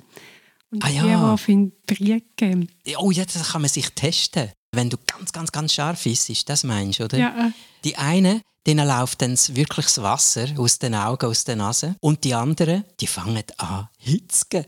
Und 0.70 0.84
ah, 0.84 0.88
ja. 0.88 1.02
die, 1.02 1.08
die 1.08 1.14
anfangen 1.14 1.72
briegen. 1.84 2.68
Oh 2.98 3.10
ja, 3.10 3.24
das 3.24 3.50
kann 3.50 3.62
man 3.62 3.68
sich 3.68 3.88
testen. 3.90 4.52
Wenn 4.70 4.88
du 4.88 4.98
ganz, 5.04 5.32
ganz, 5.32 5.50
ganz 5.50 5.72
scharf 5.72 6.06
isst, 6.06 6.48
das 6.48 6.62
meinst 6.62 7.00
du, 7.00 7.04
oder? 7.06 7.18
Ja. 7.18 7.52
Die 7.82 7.96
eine, 7.96 8.40
denen 8.68 8.86
läuft 8.86 9.20
dann 9.22 9.36
wirklich 9.48 9.86
das 9.86 10.00
Wasser 10.00 10.46
aus 10.58 10.78
den 10.78 10.94
Augen, 10.94 11.26
aus 11.26 11.42
der 11.42 11.56
Nase. 11.56 11.96
Und 12.00 12.22
die 12.22 12.34
anderen, 12.34 12.84
die 13.00 13.08
fangen 13.08 13.42
an 13.56 13.88
zu 13.98 14.10
hitzen. 14.10 14.64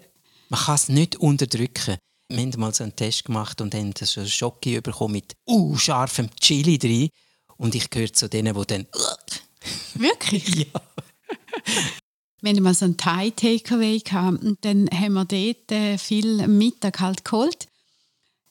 Man 0.52 0.60
kann 0.60 0.74
es 0.74 0.90
nicht 0.90 1.16
unterdrücken. 1.16 1.96
Wir 2.28 2.42
haben 2.42 2.60
mal 2.60 2.74
so 2.74 2.84
einen 2.84 2.94
Test 2.94 3.24
gemacht 3.24 3.62
und 3.62 3.74
haben 3.74 3.94
so 3.98 4.20
einen 4.20 4.28
Schocke 4.28 4.82
bekommen 4.82 5.14
mit 5.14 5.34
uh, 5.46 5.78
scharfem 5.78 6.28
Chili 6.38 6.76
drin. 6.76 7.08
Und 7.56 7.74
ich 7.74 7.88
gehöre 7.88 8.12
zu 8.12 8.28
denen, 8.28 8.54
die 8.54 8.66
dann... 8.66 8.86
Wirklich? 9.94 10.46
ja. 10.56 10.80
Wir 12.42 12.50
hatten 12.50 12.62
mal 12.62 12.74
so 12.74 12.84
einen 12.84 12.98
Thai-Takeaway 12.98 14.02
und 14.42 14.58
dann 14.60 14.90
haben 14.90 15.14
wir 15.14 15.24
dort 15.24 15.72
äh, 15.72 15.96
viel 15.96 16.46
Mittag 16.46 17.00
halt 17.00 17.24
geholt. 17.24 17.66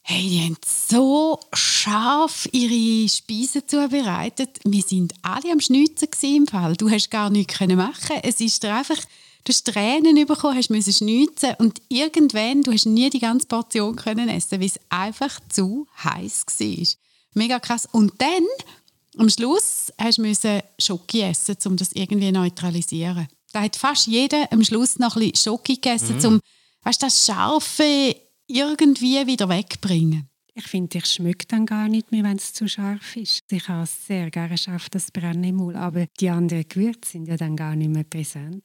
Hey, 0.02 0.28
die 0.28 0.42
haben 0.42 0.58
so 0.66 1.40
scharf 1.54 2.50
ihre 2.52 3.08
Speisen 3.10 3.68
zubereitet. 3.68 4.58
Wir 4.64 4.82
sind 4.82 5.14
alle 5.22 5.52
am 5.52 5.60
Schnitzen 5.60 6.10
im 6.24 6.48
Fall. 6.48 6.76
Du 6.76 6.90
hast 6.90 7.12
gar 7.12 7.30
nichts 7.30 7.60
machen. 7.60 8.18
Es 8.24 8.42
ist 8.42 8.66
einfach 8.66 8.98
Du 9.44 9.52
hast 9.52 9.66
Tränen 9.66 10.26
bekommen, 10.26 10.56
hast 10.56 10.70
müssen 10.70 10.94
schnitzen 10.94 11.56
und 11.58 11.82
irgendwann, 11.90 12.62
du 12.62 12.72
hast 12.72 12.86
nie 12.86 13.10
die 13.10 13.20
ganze 13.20 13.48
Portion 13.48 13.96
können 13.96 14.30
essen, 14.30 14.60
weil 14.60 14.68
es 14.68 14.80
einfach 14.90 15.40
zu 15.50 15.88
heiß 16.04 16.46
war. 16.48 16.88
Mega 17.34 17.60
krass. 17.60 17.88
Und 17.92 18.14
dann, 18.20 18.46
am 19.18 19.30
Schluss, 19.30 19.92
hast 19.98 20.18
du 20.18 20.22
müssen 20.22 20.62
Schoki 20.80 21.22
essen, 21.22 21.58
um 21.66 21.76
das 21.76 21.92
irgendwie 21.94 22.28
zu 22.28 22.34
neutralisieren. 22.34 23.28
Da 23.52 23.62
hat 23.62 23.76
fast 23.76 24.08
jeder 24.08 24.52
am 24.52 24.64
Schluss 24.64 25.00
noch 25.00 25.16
ein 25.16 25.32
bisschen 25.32 25.54
Schoki 25.54 25.76
gegessen, 25.76 26.20
mm. 26.20 26.26
um 26.26 26.40
weißt, 26.84 27.04
das 27.04 27.26
Scharfe 27.26 28.16
irgendwie 28.48 29.26
wieder 29.26 29.50
wegzubringen. 29.50 30.30
Ich 30.54 30.68
finde, 30.68 30.98
ich 30.98 31.06
schmecke 31.06 31.46
dann 31.48 31.66
gar 31.66 31.88
nicht 31.88 32.12
mehr, 32.12 32.24
wenn 32.24 32.38
es 32.38 32.54
zu 32.54 32.68
scharf 32.68 33.16
ist. 33.16 33.42
Ich 33.50 33.68
habe 33.70 33.88
sehr 33.88 34.30
gerne 34.30 34.58
scharf 34.58 34.90
das 34.90 35.10
Brennen 35.10 35.46
im 35.46 35.56
Mund, 35.56 35.78
aber 35.78 36.08
die 36.20 36.30
anderen 36.30 36.68
Gewürze 36.68 37.12
sind 37.12 37.28
ja 37.28 37.38
dann 37.38 37.56
gar 37.56 37.76
nicht 37.76 37.90
mehr 37.90 38.04
präsent. 38.04 38.64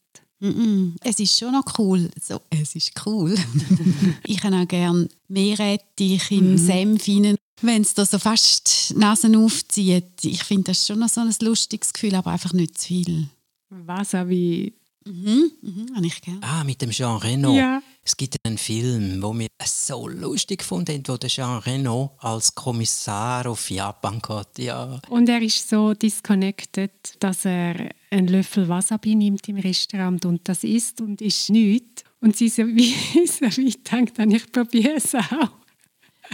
Es 1.03 1.19
ist 1.19 1.39
schon 1.39 1.53
noch 1.53 1.79
cool. 1.79 2.11
So, 2.21 2.41
es 2.51 2.75
ist 2.75 2.93
cool. 3.07 3.35
ich 4.25 4.43
habe 4.43 4.57
auch 4.57 4.69
gerne 4.69 5.09
Meerrettich 5.29 6.31
im 6.31 6.55
mm. 6.55 6.59
Senf 6.59 7.09
rein. 7.09 7.37
Wenn 7.63 7.83
es 7.83 7.95
da 7.95 8.05
so 8.05 8.19
fast 8.19 8.91
die 8.91 8.99
Nase 8.99 9.33
aufzieht. 9.39 10.05
Ich 10.23 10.45
finde 10.45 10.65
das 10.65 10.87
schon 10.87 10.99
noch 10.99 11.09
so 11.09 11.23
ein 11.23 11.35
lustiges 11.41 11.93
Gefühl, 11.93 12.15
aber 12.15 12.33
einfach 12.33 12.53
nicht 12.53 12.79
zu 12.79 12.89
viel. 12.89 13.29
Wasabi. 13.71 14.75
Mhm, 15.07 15.53
mhm, 15.63 15.87
habe 15.95 16.07
ich 16.07 16.21
gerne. 16.21 16.41
Ah, 16.43 16.65
mit 16.65 16.83
dem 16.83 16.91
Jean 16.91 17.17
Reno. 17.17 17.57
Ja. 17.57 17.81
Es 18.07 18.17
gibt 18.17 18.37
einen 18.45 18.57
Film, 18.57 19.21
wo 19.21 19.37
wir 19.37 19.49
so 19.65 20.07
lustig 20.07 20.61
gefunden 20.61 21.03
wo 21.09 21.17
der 21.17 21.29
Jean 21.29 21.59
Reno 21.59 22.13
als 22.19 22.55
Kommissar 22.55 23.47
auf 23.49 23.69
Japan 23.69 24.23
geht. 24.23 24.65
Ja. 24.65 25.01
Und 25.09 25.29
er 25.29 25.43
ist 25.43 25.69
so 25.69 25.93
disconnected, 25.93 26.93
dass 27.19 27.45
er 27.45 27.91
einen 28.11 28.29
Löffel 28.29 28.69
Wasabi 28.69 29.17
nimmt 29.17 29.49
im 29.49 29.57
Restaurant 29.57 30.25
und 30.25 30.49
das 30.49 30.63
isst 30.63 31.01
und 31.01 31.21
ist 31.21 31.51
nichts. 31.51 32.05
Und 32.21 32.37
sie 32.37 32.49
so 32.49 32.65
wie, 32.65 32.95
so 33.27 33.45
wie 33.61 33.73
denkt, 33.73 34.17
dann 34.21 34.31
ich 34.31 34.53
probiere 34.53 34.95
es 34.95 35.13
auch. 35.17 35.66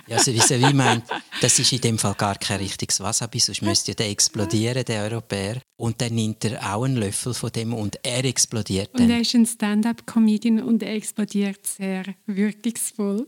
Ja, 0.07 0.17
also 0.17 0.33
wie 0.33 0.75
meint, 0.75 1.05
das 1.41 1.59
ist 1.59 1.73
in 1.73 1.81
dem 1.81 1.99
Fall 1.99 2.15
gar 2.15 2.37
kein 2.37 2.59
richtiges 2.59 3.01
Wasabi, 3.01 3.39
sonst 3.39 3.63
müsste 3.63 3.95
der 3.95 4.11
explodieren, 4.11 4.85
der 4.85 5.05
Europäer. 5.05 5.61
Und 5.77 6.01
dann 6.01 6.15
nimmt 6.15 6.45
er 6.45 6.75
auch 6.75 6.85
einen 6.85 6.97
Löffel 6.97 7.35
von 7.35 7.51
dem 7.51 7.75
und 7.75 7.99
er 8.03 8.25
explodiert 8.25 8.91
dann. 8.95 9.05
Und 9.05 9.11
er 9.11 9.21
ist 9.21 9.35
ein 9.35 9.47
Stand-up-Comedian 9.47 10.63
und 10.63 10.83
er 10.83 10.95
explodiert 10.95 11.67
sehr 11.67 12.05
wirkungsvoll. 12.27 13.27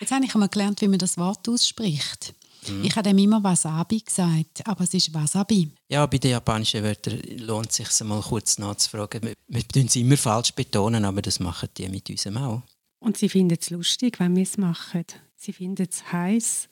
Jetzt 0.00 0.12
habe 0.12 0.24
ich 0.24 0.34
einmal 0.34 0.48
gelernt, 0.48 0.80
wie 0.80 0.88
man 0.88 0.98
das 0.98 1.18
Wort 1.18 1.48
ausspricht. 1.48 2.34
Mhm. 2.66 2.84
Ich 2.84 2.96
habe 2.96 3.08
dem 3.08 3.18
immer 3.18 3.42
Wasabi 3.42 4.00
gesagt, 4.00 4.66
aber 4.66 4.84
es 4.84 4.94
ist 4.94 5.12
Wasabi. 5.12 5.70
Ja, 5.88 6.06
bei 6.06 6.18
den 6.18 6.32
japanischen 6.32 6.82
Wörtern 6.82 7.20
lohnt 7.38 7.70
es 7.70 7.76
sich 7.76 8.06
mal 8.06 8.20
kurz 8.20 8.58
nachzufragen. 8.58 9.22
Wir, 9.22 9.34
wir 9.46 9.68
tun 9.68 9.86
es 9.86 9.96
immer 9.96 10.16
falsch 10.16 10.52
betonen, 10.52 11.04
aber 11.04 11.22
das 11.22 11.40
machen 11.40 11.68
die 11.76 11.88
mit 11.88 12.08
uns 12.10 12.26
auch. 12.26 12.62
Und 13.00 13.16
sie 13.16 13.28
finden 13.28 13.56
es 13.60 13.70
lustig, 13.70 14.18
wenn 14.20 14.34
wir 14.34 14.42
es 14.42 14.56
machen. 14.56 15.04
Sie 15.36 15.52
finden 15.52 15.86
es 15.88 16.12
heiß. 16.12 16.68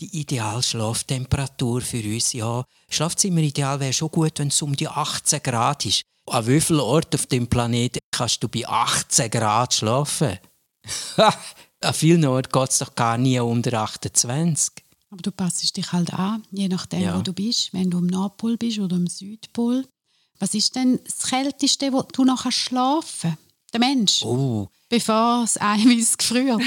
Die 0.00 0.20
Idealschlaftemperatur 0.20 1.80
für 1.80 2.02
uns, 2.02 2.34
ja. 2.34 2.64
Schlafzimmer 2.90 3.40
ideal 3.40 3.80
wäre 3.80 3.94
schon 3.94 4.10
gut, 4.10 4.38
wenn 4.38 4.48
es 4.48 4.60
um 4.60 4.76
die 4.76 4.88
18 4.88 5.42
Grad 5.42 5.86
ist. 5.86 6.02
An 6.26 6.46
wie 6.46 6.60
vielen 6.60 6.80
Orten 6.80 7.16
auf 7.16 7.26
dem 7.26 7.46
Planeten 7.46 8.00
kannst 8.10 8.42
du 8.42 8.48
bei 8.48 8.68
18 8.68 9.30
Grad 9.30 9.72
schlafen? 9.72 10.38
An 11.80 11.94
vielen 11.94 12.24
Orten 12.24 12.52
geht 12.52 12.70
es 12.70 12.78
doch 12.78 12.94
gar 12.94 13.18
nie 13.18 13.38
unter 13.38 13.80
28. 13.80 14.72
Aber 15.10 15.22
du 15.22 15.30
passest 15.30 15.76
dich 15.76 15.92
halt 15.92 16.12
an, 16.12 16.44
je 16.50 16.68
nachdem, 16.68 17.00
ja. 17.00 17.16
wo 17.16 17.22
du 17.22 17.32
bist. 17.32 17.72
Wenn 17.72 17.90
du 17.90 17.98
am 17.98 18.06
Nordpol 18.06 18.56
bist 18.56 18.78
oder 18.78 18.96
am 18.96 19.06
Südpol. 19.06 19.86
Was 20.38 20.54
ist 20.54 20.74
denn 20.74 21.00
das 21.04 21.30
Kälteste, 21.30 21.92
wo 21.92 22.02
du 22.02 22.24
noch 22.24 22.50
schlafen 22.50 23.30
kannst? 23.30 23.72
Der 23.72 23.80
Mensch. 23.80 24.22
Oh. 24.22 24.68
Bevor 24.88 25.42
das 25.42 25.60
Eiweiß 25.60 26.18
gefriert. 26.18 26.60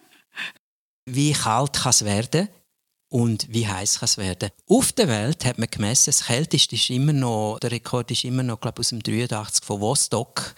wie 1.06 1.32
kalt 1.32 1.72
kann 1.74 1.90
es 1.90 2.04
werden? 2.04 2.48
Und 3.08 3.46
wie 3.52 3.66
heiß 3.66 4.00
kann 4.00 4.06
es 4.06 4.18
werden? 4.18 4.50
Auf 4.68 4.92
der 4.92 5.08
Welt 5.08 5.44
hat 5.44 5.58
man 5.58 5.70
gemessen, 5.70 6.06
das 6.06 6.24
Kälteste 6.24 6.74
ist 6.74 6.90
immer 6.90 7.12
noch, 7.12 7.58
der 7.60 7.70
Rekord 7.70 8.10
ist 8.10 8.24
immer 8.24 8.42
noch, 8.42 8.60
glaube 8.60 8.80
aus 8.80 8.88
dem 8.88 9.02
83 9.02 9.64
von 9.64 9.80
Vostok. 9.80 10.54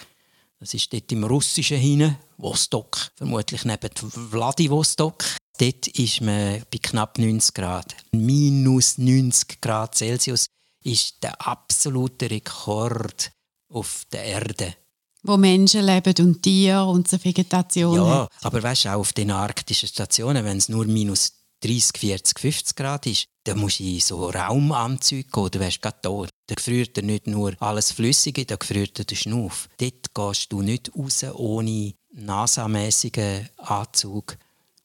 Das 0.60 0.74
ist 0.74 0.92
dort 0.92 1.10
im 1.12 1.22
Russischen 1.24 1.76
hinein, 1.78 2.18
Vostok, 2.36 3.12
vermutlich 3.14 3.64
neben 3.64 3.90
Vladivostok. 3.94 5.24
Dort 5.58 5.86
ist 5.88 6.20
man 6.20 6.62
bei 6.70 6.78
knapp 6.78 7.18
90 7.18 7.54
Grad. 7.54 7.94
Minus 8.12 8.98
90 8.98 9.60
Grad 9.60 9.94
Celsius 9.94 10.46
ist 10.82 11.22
der 11.22 11.46
absolute 11.46 12.30
Rekord 12.30 13.30
auf 13.68 14.04
der 14.12 14.24
Erde. 14.24 14.74
Wo 15.22 15.36
Menschen 15.36 15.84
leben 15.84 16.14
und 16.26 16.42
Tiere 16.42 16.86
und 16.86 17.08
so 17.08 17.22
Vegetation 17.22 17.94
Ja, 17.96 18.22
hat. 18.22 18.30
aber 18.42 18.62
weißt 18.62 18.86
du, 18.86 18.88
auch 18.90 19.00
auf 19.00 19.12
den 19.12 19.30
arktischen 19.30 19.88
Stationen, 19.88 20.44
wenn 20.44 20.56
es 20.58 20.68
nur 20.68 20.86
minus 20.86 21.32
30, 21.60 21.98
40, 21.98 22.38
50 22.38 22.76
Grad 22.76 23.06
ist, 23.06 23.26
dann 23.48 23.58
musst 23.58 23.80
du 23.80 23.84
in 23.84 24.00
so 24.00 24.28
Raumanzüge 24.28 25.28
gehen, 25.28 25.48
dann 25.50 25.62
wärst 25.62 25.76
du 25.76 25.80
gerade 25.80 26.00
tot. 26.02 26.28
Da 26.46 26.54
gefriert 26.54 26.96
dir 26.96 27.02
nicht 27.02 27.26
nur 27.26 27.54
alles 27.60 27.92
Flüssige, 27.92 28.44
da 28.44 28.56
gefriert 28.56 28.98
dir 28.98 29.04
der 29.04 29.16
Schnuff. 29.16 29.68
Dort 29.78 30.14
gehst 30.14 30.52
du 30.52 30.62
nicht 30.62 30.90
raus 30.94 31.24
ohne 31.34 31.94
NASA-mäßigen 32.12 33.48
Anzug. 33.56 34.36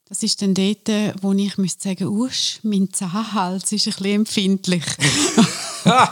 Das 0.06 0.22
ist 0.22 0.40
dann 0.42 0.54
dort, 0.54 0.88
äh, 0.88 1.14
wo 1.20 1.32
ich 1.32 1.56
müsste 1.58 1.88
sagen, 1.88 2.08
usch, 2.08 2.60
mein 2.62 2.92
Zahnhals 2.92 3.72
ist 3.72 3.86
ein 3.86 3.92
bisschen 3.92 4.14
empfindlich. 4.14 4.84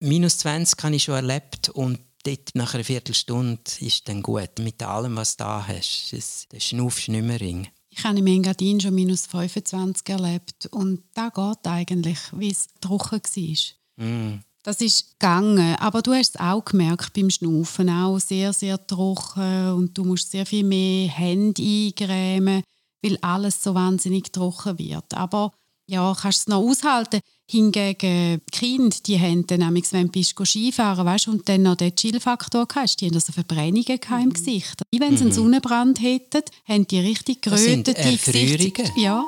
Minus 0.00 0.38
20 0.38 0.82
habe 0.82 0.96
ich 0.96 1.04
schon 1.04 1.14
erlebt 1.14 1.68
und 1.70 1.98
dort 2.24 2.50
nach 2.54 2.74
einer 2.74 2.84
Viertelstunde 2.84 3.60
ist 3.80 4.08
dann 4.08 4.22
gut. 4.22 4.58
Mit 4.60 4.82
allem, 4.82 5.16
was 5.16 5.36
du 5.36 5.44
da 5.44 5.66
hast. 5.66 6.12
Das, 6.12 6.46
der 6.50 6.60
schnaufst 6.60 7.08
nicht 7.08 7.24
mehr 7.24 7.40
ring. 7.40 7.68
Ich 7.98 8.04
habe 8.04 8.16
im 8.16 8.26
Engadin 8.28 8.80
schon 8.80 8.94
minus 8.94 9.26
25 9.26 10.08
erlebt 10.08 10.66
und 10.70 11.02
da 11.14 11.30
geht 11.30 11.66
eigentlich, 11.66 12.18
wie 12.30 12.50
es 12.50 12.68
trocken 12.80 13.20
war. 13.20 14.06
Mm. 14.06 14.40
Das 14.62 14.80
ist 14.80 15.18
gegangen, 15.18 15.74
aber 15.76 16.00
du 16.00 16.12
hast 16.12 16.36
es 16.36 16.40
auch 16.40 16.64
gemerkt 16.64 17.12
beim 17.14 17.28
Schnaufen, 17.28 17.90
auch 17.90 18.20
sehr, 18.20 18.52
sehr 18.52 18.86
trocken 18.86 19.72
und 19.72 19.98
du 19.98 20.04
musst 20.04 20.30
sehr 20.30 20.46
viel 20.46 20.62
mehr 20.62 21.08
Hände 21.08 21.60
eingrämen, 21.60 22.62
weil 23.02 23.18
alles 23.20 23.64
so 23.64 23.74
wahnsinnig 23.74 24.32
trocken 24.32 24.78
wird. 24.78 25.14
Aber 25.14 25.50
ja, 25.88 26.14
kannst 26.14 26.40
es 26.40 26.46
noch 26.48 26.60
aushalten. 26.60 27.20
Hingegen 27.50 28.40
die 28.40 28.52
Kinder, 28.52 28.96
die 29.06 29.18
haben 29.18 29.46
dann, 29.46 29.60
nämlich, 29.60 29.90
wenn 29.92 30.08
du 30.08 30.22
Skifahren 30.22 31.06
weißt, 31.06 31.28
und 31.28 31.48
dann 31.48 31.62
noch 31.62 31.76
den 31.76 31.96
Chillfaktor 31.96 32.68
hast, 32.74 33.00
die 33.00 33.06
haben 33.06 33.14
also 33.14 33.32
Verbrennungen 33.32 33.98
mhm. 34.08 34.20
im 34.22 34.32
Gesicht. 34.32 34.82
Wie 34.90 35.00
wenn 35.00 35.16
sie 35.16 35.22
einen 35.22 35.30
mhm. 35.30 35.36
Sonnenbrand 35.36 36.02
hätten, 36.02 36.42
haben 36.68 36.86
die 36.86 37.00
richtig 37.00 37.40
gerötete 37.40 37.94
Gesichter. 37.94 38.84
Ja. 38.96 39.24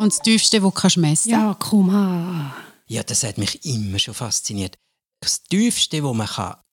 Und 0.00 0.12
das 0.12 0.20
Tiefste, 0.22 0.60
das 0.60 0.94
du 0.94 1.00
messen 1.00 1.30
Ja, 1.30 1.56
komm 1.58 1.90
her. 1.90 2.54
Ja, 2.88 3.02
das 3.04 3.22
hat 3.22 3.38
mich 3.38 3.64
immer 3.64 3.98
schon 3.98 4.14
fasziniert. 4.14 4.76
Das 5.20 5.42
Tiefste, 5.42 6.02
das 6.02 6.14
man 6.14 6.26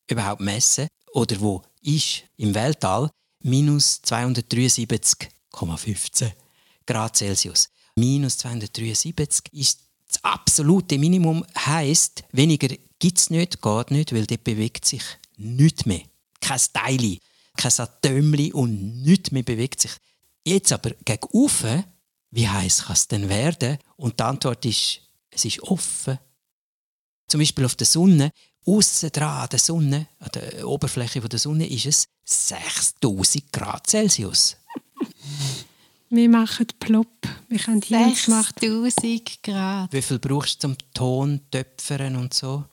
überhaupt 0.09 0.41
messen 0.41 0.87
oder 1.13 1.39
wo 1.39 1.61
ist 1.81 2.23
im 2.37 2.53
Weltall, 2.53 3.09
minus 3.41 4.01
273,15 4.03 6.31
Grad 6.85 7.17
Celsius. 7.17 7.69
Minus 7.95 8.37
273 8.39 9.53
ist 9.53 9.79
das 10.07 10.21
absolute 10.23 10.97
Minimum, 10.97 11.45
heisst, 11.57 12.25
weniger 12.31 12.75
gibt 12.99 13.17
es 13.17 13.29
nicht, 13.29 13.61
geht 13.61 13.91
nicht, 13.91 14.13
weil 14.13 14.25
dort 14.25 14.43
bewegt 14.43 14.85
sich 14.85 15.03
nichts 15.37 15.85
mehr. 15.85 16.01
Kein 16.41 16.59
Teil, 16.73 17.19
kein 17.57 17.71
Atömli 17.77 18.51
und 18.53 19.03
nichts 19.03 19.31
mehr 19.31 19.43
bewegt 19.43 19.81
sich. 19.81 19.91
Jetzt 20.43 20.71
aber 20.71 20.91
gegen 21.03 21.27
Ufe 21.31 21.85
wie 22.35 22.49
heiß 22.49 22.83
kann 22.83 22.93
es 22.93 23.07
denn 23.07 23.29
werden? 23.29 23.77
Und 23.95 24.19
die 24.19 24.23
Antwort 24.23 24.65
ist, 24.65 24.99
es 25.29 25.45
ist 25.45 25.63
offen. 25.63 26.19
Zum 27.27 27.39
Beispiel 27.39 27.63
auf 27.63 27.75
der 27.75 27.87
Sonne, 27.87 28.31
außen 28.65 29.11
dran 29.11 29.43
an 29.43 29.49
der 29.49 29.59
Sonne, 29.59 30.07
an 30.19 30.29
der 30.33 30.67
Oberfläche 30.67 31.19
der 31.21 31.39
Sonne, 31.39 31.67
ist 31.67 31.85
es 31.85 32.07
6000 32.25 33.51
Grad 33.51 33.87
Celsius. 33.87 34.57
Wir 36.09 36.29
machen 36.29 36.67
plopp. 36.79 37.27
Wir 37.49 37.59
haben 37.67 37.81
hier 37.81 38.13
6000 38.15 39.43
Grad. 39.43 39.91
Wie 39.91 40.01
viel 40.01 40.19
brauchst 40.19 40.63
du 40.63 40.67
zum 40.67 40.77
Ton 40.93 41.41
töpfern 41.51 42.15
und 42.15 42.33
so? 42.33 42.63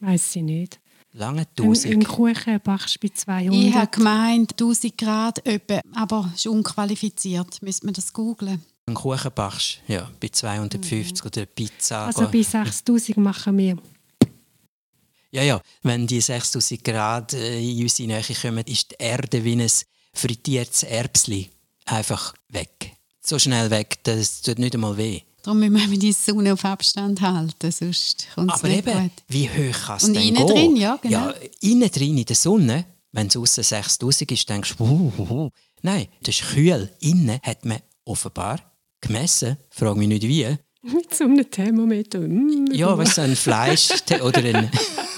Weiß 0.00 0.36
ich 0.36 0.42
nicht. 0.42 0.80
Lange 1.12 1.46
1000. 1.56 1.94
Ein, 1.94 2.04
Kuchen 2.04 2.60
backst 2.62 2.96
du 2.96 3.06
bei 3.06 3.14
200. 3.14 3.54
Ich 3.54 3.74
habe 3.74 3.86
gemeint 3.86 4.52
1000 4.52 4.98
Grad, 4.98 5.46
etwa, 5.46 5.80
aber 5.94 6.28
es 6.34 6.40
ist 6.40 6.46
unqualifiziert. 6.48 7.62
Müsste 7.62 7.86
man 7.86 7.94
das 7.94 8.12
googeln? 8.12 8.60
Einen 8.86 8.96
Kuchen 8.96 9.30
backst, 9.32 9.80
ja, 9.86 10.10
bei 10.20 10.28
250 10.28 11.22
mhm. 11.22 11.26
oder 11.26 11.46
Pizza. 11.46 12.06
Also 12.06 12.28
bei 12.28 12.42
6000 12.42 13.16
machen 13.18 13.56
wir. 13.56 13.78
Ja, 15.34 15.42
ja, 15.42 15.60
wenn 15.82 16.06
die 16.06 16.20
6000 16.20 16.84
Grad 16.84 17.32
äh, 17.32 17.58
in 17.58 17.82
unsere 17.82 18.06
Nähe 18.06 18.36
kommen, 18.40 18.64
ist 18.66 18.92
die 18.92 18.96
Erde 19.00 19.42
wie 19.42 19.60
ein 19.60 19.68
frittiertes 20.12 20.84
Erbsli 20.84 21.50
einfach 21.86 22.34
weg. 22.50 22.92
So 23.20 23.40
schnell 23.40 23.68
weg, 23.68 23.98
das 24.04 24.42
tut 24.42 24.60
nicht 24.60 24.74
einmal 24.74 24.96
weh. 24.96 25.22
Darum 25.42 25.58
müssen 25.58 25.90
wir 25.90 25.98
die 25.98 26.12
Sonne 26.12 26.52
auf 26.52 26.64
Abstand 26.64 27.20
halten, 27.20 27.72
sonst 27.72 28.28
kommt 28.32 28.54
es 28.54 28.62
Aber 28.62 28.72
eben, 28.72 28.92
gut. 28.92 29.10
wie 29.26 29.48
hoch 29.48 29.86
kann 29.86 29.96
es 29.96 30.04
denn 30.04 30.12
gehen? 30.12 30.36
Und 30.36 30.50
innen 30.50 30.54
drin, 30.54 30.76
ja, 30.76 30.98
genau. 31.02 31.18
Ja, 31.18 31.34
innen 31.62 31.90
drin 31.90 32.16
in 32.16 32.24
der 32.26 32.36
Sonne, 32.36 32.84
wenn 33.10 33.26
es 33.26 33.36
außen 33.36 33.64
6000 33.64 34.30
ist, 34.30 34.48
denkst 34.48 34.76
du, 34.76 34.84
uh, 34.84 35.12
uh, 35.18 35.30
uh. 35.30 35.50
nein, 35.82 36.06
das 36.22 36.36
ist 36.36 36.48
kühl. 36.48 36.88
Innen 37.00 37.40
hat 37.42 37.64
man 37.64 37.78
offenbar 38.04 38.60
gemessen, 39.00 39.56
frage 39.68 39.98
mich 39.98 40.08
nicht 40.08 40.22
wie. 40.22 40.46
Mit 40.82 41.12
so 41.12 41.24
einem 41.24 41.50
Thermometer. 41.50 42.20
Ja, 42.70 42.96
was 42.96 43.18
ein 43.18 43.34
Fleisch 43.34 43.88
oder 44.22 44.44
ein 44.44 44.70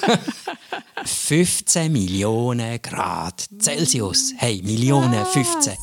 15 1.05 1.93
Millionen 1.93 2.81
Grad 2.81 3.49
Celsius. 3.61 4.33
Hey, 4.37 4.63
Millionen, 4.63 5.25
15. 5.25 5.75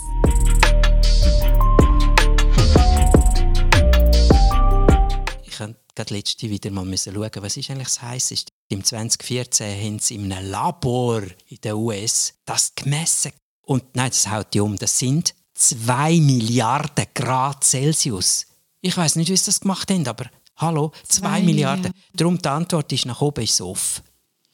Ich 5.46 5.60
habe 5.60 5.76
gerade 5.96 6.14
letzte 6.14 6.50
wieder 6.50 6.72
mal 6.72 6.86
schauen, 6.98 7.32
was 7.36 7.58
ist 7.58 7.70
eigentlich 7.70 7.88
das 7.88 8.02
Heißeste. 8.02 8.52
Im 8.70 8.84
2014 8.84 9.86
haben 9.86 10.00
sie 10.00 10.16
in 10.16 10.32
einem 10.32 10.50
Labor 10.50 11.22
in 11.48 11.58
den 11.64 11.74
US 11.74 12.34
das 12.46 12.74
gemessen. 12.76 13.32
Und 13.66 13.96
nein, 13.96 14.10
das 14.10 14.30
haut 14.30 14.54
die 14.54 14.60
um. 14.60 14.78
Das 14.78 14.98
sind 14.98 15.34
2 15.54 16.20
Milliarden 16.20 17.06
Grad 17.14 17.64
Celsius. 17.64 18.46
Ich 18.82 18.96
weiß 18.96 19.16
nicht, 19.18 19.30
wie 19.30 19.38
sie 19.38 19.46
das 19.46 19.60
gemacht 19.60 19.90
haben, 19.92 20.08
aber 20.08 20.26
hallo, 20.58 20.92
2 21.08 21.42
Milliarden. 21.42 21.46
Milliarden. 21.46 21.92
Darum 22.14 22.38
die 22.38 22.50
Antwort 22.50 22.92
ist 22.92 23.06
nach 23.06 23.22
oben 23.22 23.44
ist 23.44 23.62
off. 23.62 24.02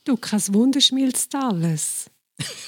Du, 0.09 0.17
kein 0.17 0.41
Wunder 0.55 0.81
schmilzt 0.81 1.35
alles. 1.35 2.09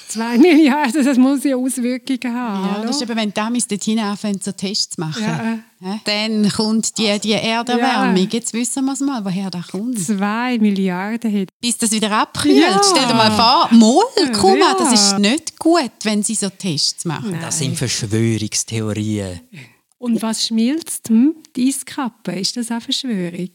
2 0.06 0.38
Milliarden, 0.38 1.04
das 1.04 1.18
muss 1.18 1.42
ja 1.42 1.56
Auswirkungen 1.56 2.32
haben. 2.32 2.66
Ja, 2.66 2.82
das 2.86 2.94
ist 2.94 3.02
eben, 3.02 3.16
wenn 3.16 3.34
die 3.34 3.40
Amis 3.40 3.66
dorthin 3.66 3.98
anfangen, 3.98 4.38
so 4.40 4.52
Tests 4.52 4.94
zu 4.94 5.00
machen, 5.00 5.64
ja. 5.80 6.00
dann 6.04 6.48
kommt 6.52 6.96
die, 6.98 7.18
die 7.18 7.32
Erderwärmung. 7.32 8.16
Ja. 8.16 8.28
Jetzt 8.30 8.52
wissen 8.52 8.84
wir 8.84 8.92
es 8.92 9.00
mal, 9.00 9.24
woher 9.24 9.50
das 9.50 9.66
kommt. 9.66 9.98
2 9.98 10.58
Milliarden 10.58 11.40
hat. 11.40 11.48
Bis 11.60 11.78
das 11.78 11.90
wieder 11.90 12.12
abkühlt. 12.12 12.58
Ja. 12.58 12.80
Stell 12.80 13.08
dir 13.08 13.14
mal 13.14 13.32
vor, 13.32 13.76
Moll, 13.76 14.04
komm 14.38 14.58
ja. 14.60 14.76
das 14.78 14.92
ist 14.92 15.18
nicht 15.18 15.58
gut, 15.58 15.90
wenn 16.04 16.22
sie 16.22 16.36
so 16.36 16.48
Tests 16.48 17.04
machen. 17.04 17.32
Nein. 17.32 17.40
Das 17.40 17.58
sind 17.58 17.76
Verschwörungstheorien. 17.76 19.40
Und 19.98 20.22
was 20.22 20.46
schmilzt? 20.46 21.08
Hm? 21.08 21.34
Die 21.56 21.70
Eiskappe, 21.70 22.38
ist 22.38 22.56
das 22.56 22.70
auch 22.70 22.82
Verschwörung? 22.82 23.50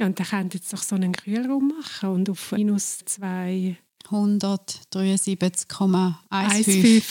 Und 0.00 0.18
dann 0.18 0.26
könnte 0.26 0.58
jetzt 0.58 0.72
doch 0.72 0.82
so 0.82 0.96
einen 0.96 1.12
Kühlraum 1.12 1.68
machen 1.68 2.08
und 2.10 2.28
auf 2.30 2.50
minus 2.52 2.98
2 3.04 3.76
173,15. 4.10 7.02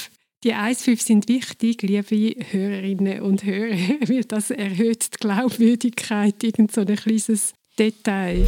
Die 0.43 0.53
1,5 0.53 1.01
sind 1.01 1.29
wichtig, 1.29 1.81
liebe 1.81 2.35
Hörerinnen 2.51 3.21
und 3.21 3.45
Hörer, 3.45 3.77
weil 4.09 4.25
das 4.25 4.51
erhöht 4.51 5.13
die 5.13 5.17
Glaubwürdigkeit, 5.17 6.43
irgend 6.43 6.73
so 6.73 6.81
ein 6.81 6.93
kleines 6.95 7.53
Detail. 7.79 8.45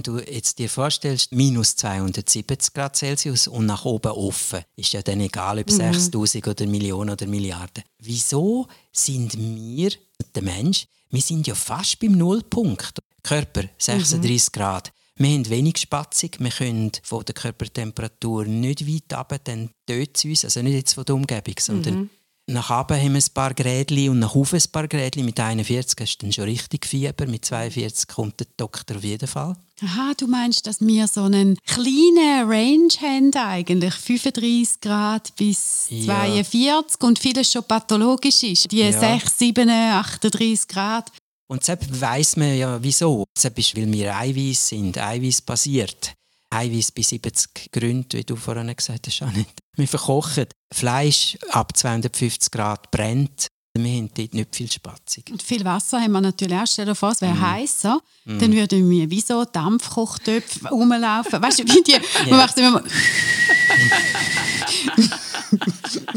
Wenn 0.00 0.14
du 0.14 0.32
jetzt 0.32 0.58
dir 0.58 0.70
vorstellst, 0.70 1.30
minus 1.30 1.76
270 1.76 2.72
Grad 2.72 2.96
Celsius 2.96 3.46
und 3.46 3.66
nach 3.66 3.84
oben 3.84 4.12
offen, 4.12 4.62
ist 4.74 4.94
ja 4.94 5.02
dann 5.02 5.20
egal, 5.20 5.58
ob 5.58 5.66
mhm. 5.66 5.74
6000 5.74 6.48
oder 6.48 6.66
Millionen 6.66 7.10
oder 7.10 7.26
Milliarden. 7.26 7.84
Wieso 7.98 8.66
sind 8.90 9.36
wir, 9.36 9.90
der 10.34 10.42
Mensch, 10.42 10.86
wir 11.10 11.20
sind 11.20 11.46
ja 11.46 11.54
fast 11.54 11.98
beim 11.98 12.12
Nullpunkt. 12.12 13.00
Körper 13.22 13.64
36 13.76 14.22
mhm. 14.22 14.58
Grad. 14.58 14.92
Wir 15.16 15.28
haben 15.34 15.50
wenig 15.50 15.76
Spatzung, 15.76 16.30
wir 16.38 16.50
können 16.50 16.92
von 17.02 17.22
der 17.26 17.34
Körpertemperatur 17.34 18.46
nicht 18.46 18.88
weit 18.88 19.18
runter, 19.18 19.38
dann 19.44 19.70
tötet 19.86 20.16
es 20.16 20.24
uns, 20.24 20.44
also 20.46 20.62
nicht 20.62 20.76
jetzt 20.76 20.94
von 20.94 21.04
der 21.04 21.14
Umgebung, 21.14 21.56
sondern 21.58 21.94
mhm. 21.94 22.10
Nach 22.52 22.70
oben 22.70 22.96
haben 22.96 23.14
wir 23.14 23.20
ein 23.20 23.34
paar 23.34 23.54
Grädli 23.54 24.08
und 24.08 24.18
nach 24.18 24.34
oben 24.34 24.56
ein 24.56 24.72
paar 24.72 24.88
Grädli. 24.88 25.22
Mit 25.22 25.38
41 25.38 25.96
hast 26.00 26.18
du 26.18 26.26
dann 26.26 26.32
schon 26.32 26.44
richtig 26.44 26.86
Fieber, 26.86 27.26
mit 27.26 27.44
42 27.44 28.08
kommt 28.08 28.40
der 28.40 28.46
Doktor 28.56 28.96
auf 28.96 29.04
jeden 29.04 29.28
Fall. 29.28 29.56
Aha, 29.82 30.12
du 30.16 30.26
meinst, 30.26 30.66
dass 30.66 30.80
wir 30.80 31.08
so 31.08 31.22
einen 31.22 31.56
kleinen 31.66 32.50
Range 32.50 32.88
haben 33.00 33.34
eigentlich, 33.34 33.94
35 33.94 34.80
Grad 34.80 35.34
bis 35.36 35.86
42 35.86 36.60
ja. 36.60 36.82
und 37.00 37.18
vieles 37.18 37.50
schon 37.50 37.64
pathologisch 37.64 38.42
ist, 38.42 38.70
die 38.70 38.80
ja. 38.80 38.92
6, 38.92 39.38
7, 39.38 39.70
38 39.70 40.68
Grad. 40.68 41.10
Und 41.48 41.62
deshalb 41.62 42.00
weiss 42.00 42.36
man 42.36 42.56
ja, 42.56 42.80
wieso. 42.82 43.24
Deshalb 43.34 43.58
ist, 43.58 43.76
weil 43.76 43.90
wir 43.90 44.14
Eiweiß 44.14 44.68
sind, 44.68 44.98
Eiweiß 44.98 45.40
basiert. 45.42 46.12
Eiweiß 46.50 46.92
bei 46.92 47.02
70 47.02 47.70
Gründen, 47.72 48.18
wie 48.18 48.24
du 48.24 48.36
vorhin 48.36 48.74
gesagt 48.74 49.06
hast, 49.06 49.22
nicht. 49.36 49.60
Wir 49.76 49.88
verkochen 49.88 50.46
Fleisch 50.72 51.38
ab 51.50 51.76
250 51.76 52.50
Grad 52.50 52.90
brennt. 52.90 53.46
Wir 53.74 53.98
haben 53.98 54.10
dort 54.12 54.34
nicht 54.34 54.56
viel 54.56 54.70
Spatzig. 54.70 55.30
Und 55.30 55.42
viel 55.42 55.64
Wasser 55.64 56.00
haben 56.00 56.10
wir 56.10 56.20
natürlich 56.20 56.56
auch. 56.56 56.66
Stell 56.66 56.86
dir 56.86 56.96
vor, 56.96 57.12
es 57.12 57.20
wäre 57.20 57.34
mm. 57.34 57.40
heißer. 57.40 58.00
Mm. 58.24 58.38
Dann 58.40 58.52
würden 58.52 58.90
wir 58.90 59.08
wie 59.10 59.20
so 59.20 59.44
Dampfkochtöpfe 59.44 60.68
rumlaufen. 60.68 61.40
Weißt 61.40 61.60
du, 61.60 61.64
wie 61.64 61.82
die, 61.84 61.96
man 62.30 62.38
macht 62.38 62.58
immer 62.58 62.82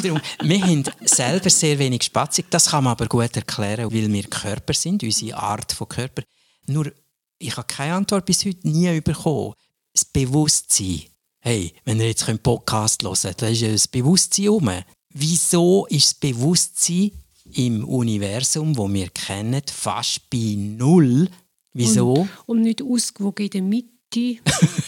Darum, 0.02 0.20
wir 0.42 0.62
haben 0.62 0.84
selber 1.02 1.50
sehr 1.50 1.78
wenig 1.80 2.04
Spatzig. 2.04 2.46
Das 2.50 2.70
kann 2.72 2.84
man 2.84 2.92
aber 2.92 3.08
gut 3.08 3.36
erklären, 3.36 3.92
weil 3.92 4.12
wir 4.12 4.24
Körper 4.24 4.74
sind, 4.74 5.04
unsere 5.04 5.38
Art 5.38 5.72
von 5.72 5.88
Körper. 5.88 6.24
Nur, 6.68 6.92
ich 7.38 7.56
habe 7.56 7.68
keine 7.68 7.96
Antwort 7.96 8.26
bis 8.26 8.46
heute 8.46 8.68
nie 8.68 9.00
bekommen. 9.02 9.54
Bewusstsein. 10.14 11.02
Hey, 11.42 11.74
wenn 11.84 12.00
ihr 12.00 12.08
jetzt 12.08 12.30
einen 12.30 12.40
Podcast 12.40 13.04
hören 13.04 13.18
könnt, 13.22 13.42
dann 13.42 13.52
ist 13.52 13.62
ja 13.62 13.72
das 13.72 13.88
Bewusstsein 13.88 14.50
um. 14.50 14.70
Wieso 15.14 15.86
ist 15.88 16.06
das 16.06 16.14
Bewusstsein 16.14 17.12
im 17.54 17.84
Universum, 17.84 18.78
wo 18.78 18.92
wir 18.92 19.10
kennen, 19.10 19.62
fast 19.72 20.30
bei 20.30 20.56
Null? 20.58 21.28
Wieso? 21.74 22.14
Und, 22.14 22.30
und 22.46 22.62
nicht 22.62 22.82
ausgewogen 22.82 23.46
in 23.46 23.50
der 23.52 23.62
Mitte. 23.62 23.90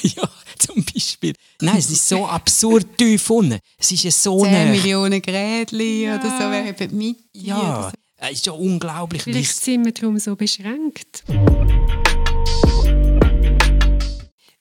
ja, 0.04 0.30
zum 0.60 0.84
Beispiel. 0.86 1.34
Nein, 1.60 1.78
es 1.78 1.90
ist 1.90 2.08
so 2.08 2.26
absurd 2.26 2.98
tief 2.98 3.30
unten. 3.30 3.60
Es 3.78 3.92
ist 3.92 4.04
ja 4.04 4.12
so 4.12 4.44
10 4.44 4.52
nah. 4.54 4.66
Millionen 4.72 5.22
Grätli 5.22 6.04
Ja. 6.06 6.16
oder 6.20 6.30
so, 6.30 6.52
wer 6.52 6.68
eben 6.68 6.98
mit 6.98 7.18
Ja, 7.34 7.92
es 8.18 8.32
ist 8.34 8.46
ja 8.46 8.54
unglaublich. 8.54 9.24
Vielleicht 9.24 9.52
es- 9.52 9.64
sind 9.66 9.84
wir 9.84 9.92
darum 9.94 10.18
so 10.20 10.36
beschränkt. 10.36 11.24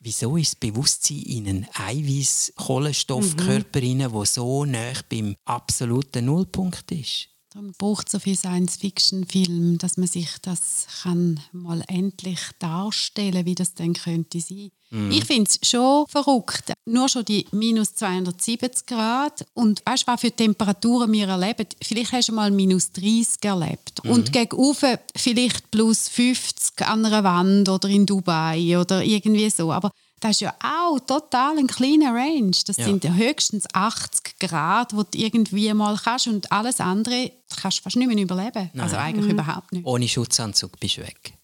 Wieso 0.07 0.37
ist 0.37 0.53
das 0.53 0.57
Bewusstsein 0.57 1.23
in 1.23 1.49
einen 1.49 1.67
Eiweiß-Kohlenstoffkörper, 1.73 3.81
mhm. 3.81 4.01
der 4.01 4.13
so 4.27 4.67
nah 4.67 4.93
beim 5.09 5.35
absoluten 5.47 6.27
Nullpunkt 6.27 6.93
ist? 6.93 7.31
Darum 7.55 7.73
braucht 7.79 8.09
es 8.09 8.13
so 8.13 8.19
viel 8.19 8.37
Science-Fiction-Film, 8.37 9.79
dass 9.79 9.97
man 9.97 10.09
sich 10.09 10.29
das 10.43 10.89
kann 11.03 11.39
mal 11.53 11.85
endlich 11.87 12.41
darstellen 12.59 13.47
wie 13.47 13.55
das 13.55 13.75
dann 13.75 13.93
könnte 13.93 14.41
sein. 14.41 14.73
Ich 15.11 15.25
finde 15.25 15.51
es 15.51 15.69
schon 15.69 16.07
verrückt. 16.09 16.73
Nur 16.85 17.09
schon 17.09 17.25
die 17.25 17.47
minus 17.53 17.95
270 17.95 18.87
Grad. 18.87 19.45
Und 19.55 19.83
weißt 19.85 20.03
du, 20.03 20.13
was 20.13 20.21
für 20.21 20.31
Temperaturen 20.31 21.11
wir 21.13 21.29
erleben? 21.29 21.67
Vielleicht 21.83 22.13
hast 22.13 22.29
du 22.29 22.33
mal 22.33 22.51
minus 22.51 22.93
30 22.93 23.45
erlebt. 23.45 24.01
Und 24.05 24.33
gegenüber 24.33 25.01
vielleicht 25.17 25.71
plus 25.71 26.09
50 26.09 26.87
an 26.87 27.05
einer 27.05 27.25
Wand 27.25 27.69
oder 27.69 27.89
in 27.89 28.07
Dubai 28.07 28.79
oder 28.79 29.03
irgendwie 29.05 29.51
so. 29.51 29.73
Aber 29.73 29.91
das 30.25 30.31
ist 30.37 30.41
ja 30.41 30.55
auch 30.63 30.99
total 31.01 31.59
ein 31.59 31.67
kleiner 31.67 32.15
Range. 32.15 32.57
Das 32.67 32.79
Ja. 32.79 32.87
sind 32.87 33.05
ja 33.05 33.13
höchstens 33.13 33.67
80 33.75 34.39
Grad, 34.41 34.97
wo 34.97 35.03
du 35.03 35.19
irgendwie 35.19 35.71
mal 35.75 35.99
kannst. 36.03 36.29
Und 36.29 36.51
alles 36.51 36.81
andere 36.81 37.31
kannst 37.61 37.79
du 37.81 37.83
fast 37.83 37.97
nicht 37.97 38.09
mehr 38.09 38.17
überleben. 38.17 38.71
Also 38.79 38.97
eigentlich 38.97 39.31
überhaupt 39.31 39.73
nicht. 39.73 39.85
Ohne 39.85 40.09
Schutzanzug 40.09 40.81
bist 40.81 40.97
du 40.97 41.03
weg. 41.03 41.35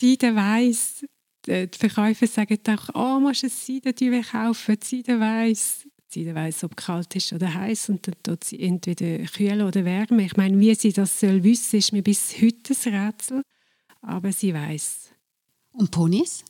Seidenweiss. 0.00 1.04
Die 1.46 1.66
die 1.68 1.78
Verkäufer 1.78 2.26
sagen 2.28 2.58
auch, 2.68 2.94
oh, 2.94 3.18
musst 3.18 3.42
du 3.42 3.46
ein 3.48 3.50
Seidentücher 3.50 4.22
kaufen, 4.30 4.76
Seidenweiss. 4.80 5.84
Seidenweiss, 6.06 6.62
ob 6.62 6.76
kalt 6.76 7.16
ist 7.16 7.32
oder 7.32 7.52
heiß 7.52 7.88
und 7.88 8.06
dann 8.06 8.14
tut 8.22 8.44
sie 8.44 8.60
entweder 8.60 9.24
kühl 9.24 9.62
oder 9.62 9.84
wärme. 9.84 10.24
Ich 10.26 10.36
meine, 10.36 10.60
wie 10.60 10.74
sie 10.76 10.92
das 10.92 11.18
soll 11.18 11.42
wissen, 11.42 11.76
ist 11.78 11.92
mir 11.92 12.02
bis 12.02 12.34
heute 12.40 12.72
ein 12.86 12.94
Rätsel. 13.06 13.42
Aber 14.02 14.32
sie 14.32 14.54
weiß. 14.54 15.10
Und 15.72 15.90
Ponys? 15.90 16.44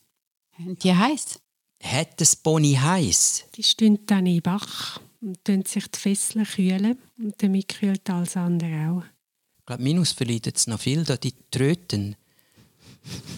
Haben 0.58 0.78
Die 0.78 0.94
heiß? 0.94 1.38
Hat 1.82 2.20
das 2.20 2.36
Pony 2.36 2.74
heiß? 2.74 3.44
Die 3.54 3.62
stehen 3.62 3.98
dann 4.06 4.26
in 4.26 4.34
den 4.34 4.42
Bach 4.42 5.00
und 5.20 5.42
tun 5.44 5.64
sich 5.64 5.86
die 5.88 5.98
Fesseln 5.98 6.44
kühlen 6.44 6.98
und 7.18 7.42
damit 7.42 7.68
kühlt 7.68 8.08
alles 8.10 8.36
andere 8.36 8.90
auch. 8.90 9.04
Ich 9.58 9.66
glaube, 9.66 9.82
Minus 9.82 10.12
verleidet 10.12 10.56
es 10.56 10.66
noch 10.66 10.80
viel, 10.80 11.04
da 11.04 11.16
die 11.16 11.34
tröten. 11.50 12.16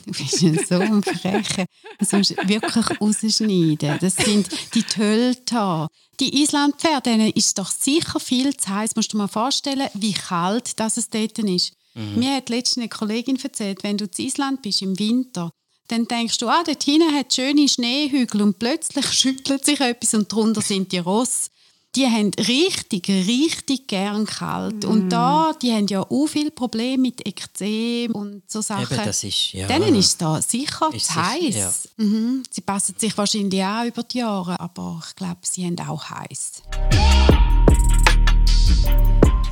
Du 0.07 0.13
bist 0.13 0.41
ja 0.41 0.55
so 0.67 0.81
ein 0.81 1.03
Frecher. 1.03 1.67
Das 1.99 2.13
musst 2.13 2.31
du 2.31 2.49
wirklich 2.49 3.01
rausschneiden. 3.01 3.99
Das 4.01 4.17
sind 4.17 4.49
die 4.75 4.83
Tölta. 4.83 5.89
Die 6.19 6.43
Islandpferde, 6.43 7.11
denen 7.11 7.31
ist 7.33 7.59
doch 7.59 7.71
sicher 7.71 8.19
viel 8.19 8.57
zu 8.57 8.71
heiß. 8.71 8.97
Musst 8.97 9.13
du 9.13 9.17
dir 9.17 9.23
mal 9.23 9.29
vorstellen, 9.29 9.89
wie 9.95 10.15
kalt 10.15 10.81
das 10.81 10.97
es 10.97 11.09
dort 11.09 11.39
ist. 11.39 11.75
Mir 11.95 12.37
hat 12.37 12.49
letztens 12.49 12.79
eine 12.79 12.89
Kollegin 12.89 13.39
erzählt, 13.41 13.83
wenn 13.85 13.99
du 13.99 14.07
in 14.07 14.25
Island 14.25 14.63
bist 14.63 14.83
im 14.83 14.99
Winter, 14.99 15.53
dann 15.93 16.09
denkst 16.09 16.39
du, 16.39 16.49
ah, 16.49 16.63
dort 16.65 16.83
hinten 16.83 17.15
hat 17.15 17.27
es 17.29 17.37
schöne 17.37 17.69
Schneehügel 17.69 18.41
und 18.41 18.59
plötzlich 18.59 19.07
schüttelt 19.13 19.65
sich 19.65 19.79
etwas 19.81 20.15
und 20.15 20.33
darunter 20.33 20.63
sind 20.63 20.91
die 20.91 20.99
Ross. 20.99 21.51
Die 21.95 22.07
haben 22.07 22.31
richtig, 22.39 23.07
richtig 23.11 23.87
gern 23.87 24.25
kalt. 24.25 24.87
Und 24.87 25.11
da, 25.11 25.53
die 25.61 25.71
haben 25.71 25.87
ja 25.89 26.01
auch 26.01 26.27
viele 26.27 26.51
Probleme 26.51 27.03
mit 27.03 27.27
Ekzem 27.29 28.13
und 28.13 28.51
so 28.51 28.63
Sachen. 28.63 28.95
Eben, 28.95 29.05
das 29.05 29.23
ist, 29.23 29.53
ja. 29.53 29.67
Denen 29.67 29.95
ist 29.97 30.23
da 30.23 30.41
sicher 30.41 30.89
Ist 30.95 31.09
zu 31.09 31.15
heiß. 31.17 31.91
Mhm. 31.99 32.45
Sie 32.51 32.63
passen 32.63 32.95
sich 32.97 33.15
wahrscheinlich 33.19 33.63
auch 33.63 33.85
über 33.85 34.03
die 34.05 34.19
Jahre, 34.19 34.59
aber 34.59 35.03
ich 35.07 35.15
glaube, 35.15 35.41
sie 35.43 35.67
haben 35.67 35.79
auch 35.81 36.09
heiß. 36.09 36.63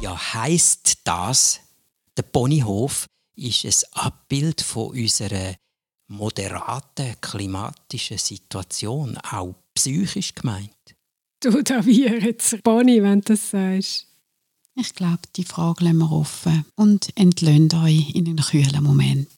Ja, 0.01 0.19
heisst 0.33 1.01
das, 1.05 1.61
der 2.17 2.23
Ponyhof 2.23 3.05
ist 3.37 3.67
ein 3.67 4.01
Abbild 4.01 4.63
von 4.63 4.93
unserer 4.93 5.57
moderaten 6.11 7.15
klimatischen 7.21 8.19
Situation, 8.19 9.17
auch 9.19 9.55
psychisch 9.75 10.35
gemeint. 10.35 10.71
Du 11.41 11.63
da 11.63 11.85
wie 11.87 12.03
jetzt 12.07 12.63
Bonnie, 12.63 13.03
wenn 13.03 13.21
du 13.21 13.33
das 13.33 13.51
sagst. 13.51 14.07
Ich 14.75 14.95
glaube, 14.95 15.23
die 15.37 15.45
Frage 15.45 15.85
lassen 15.85 15.99
wir 15.99 16.13
offen 16.13 16.65
und 16.77 17.09
entlöhnt 17.17 17.75
euch 17.75 18.15
in 18.15 18.27
einen 18.27 18.37
kühlen 18.37 18.83
Moment. 18.83 19.29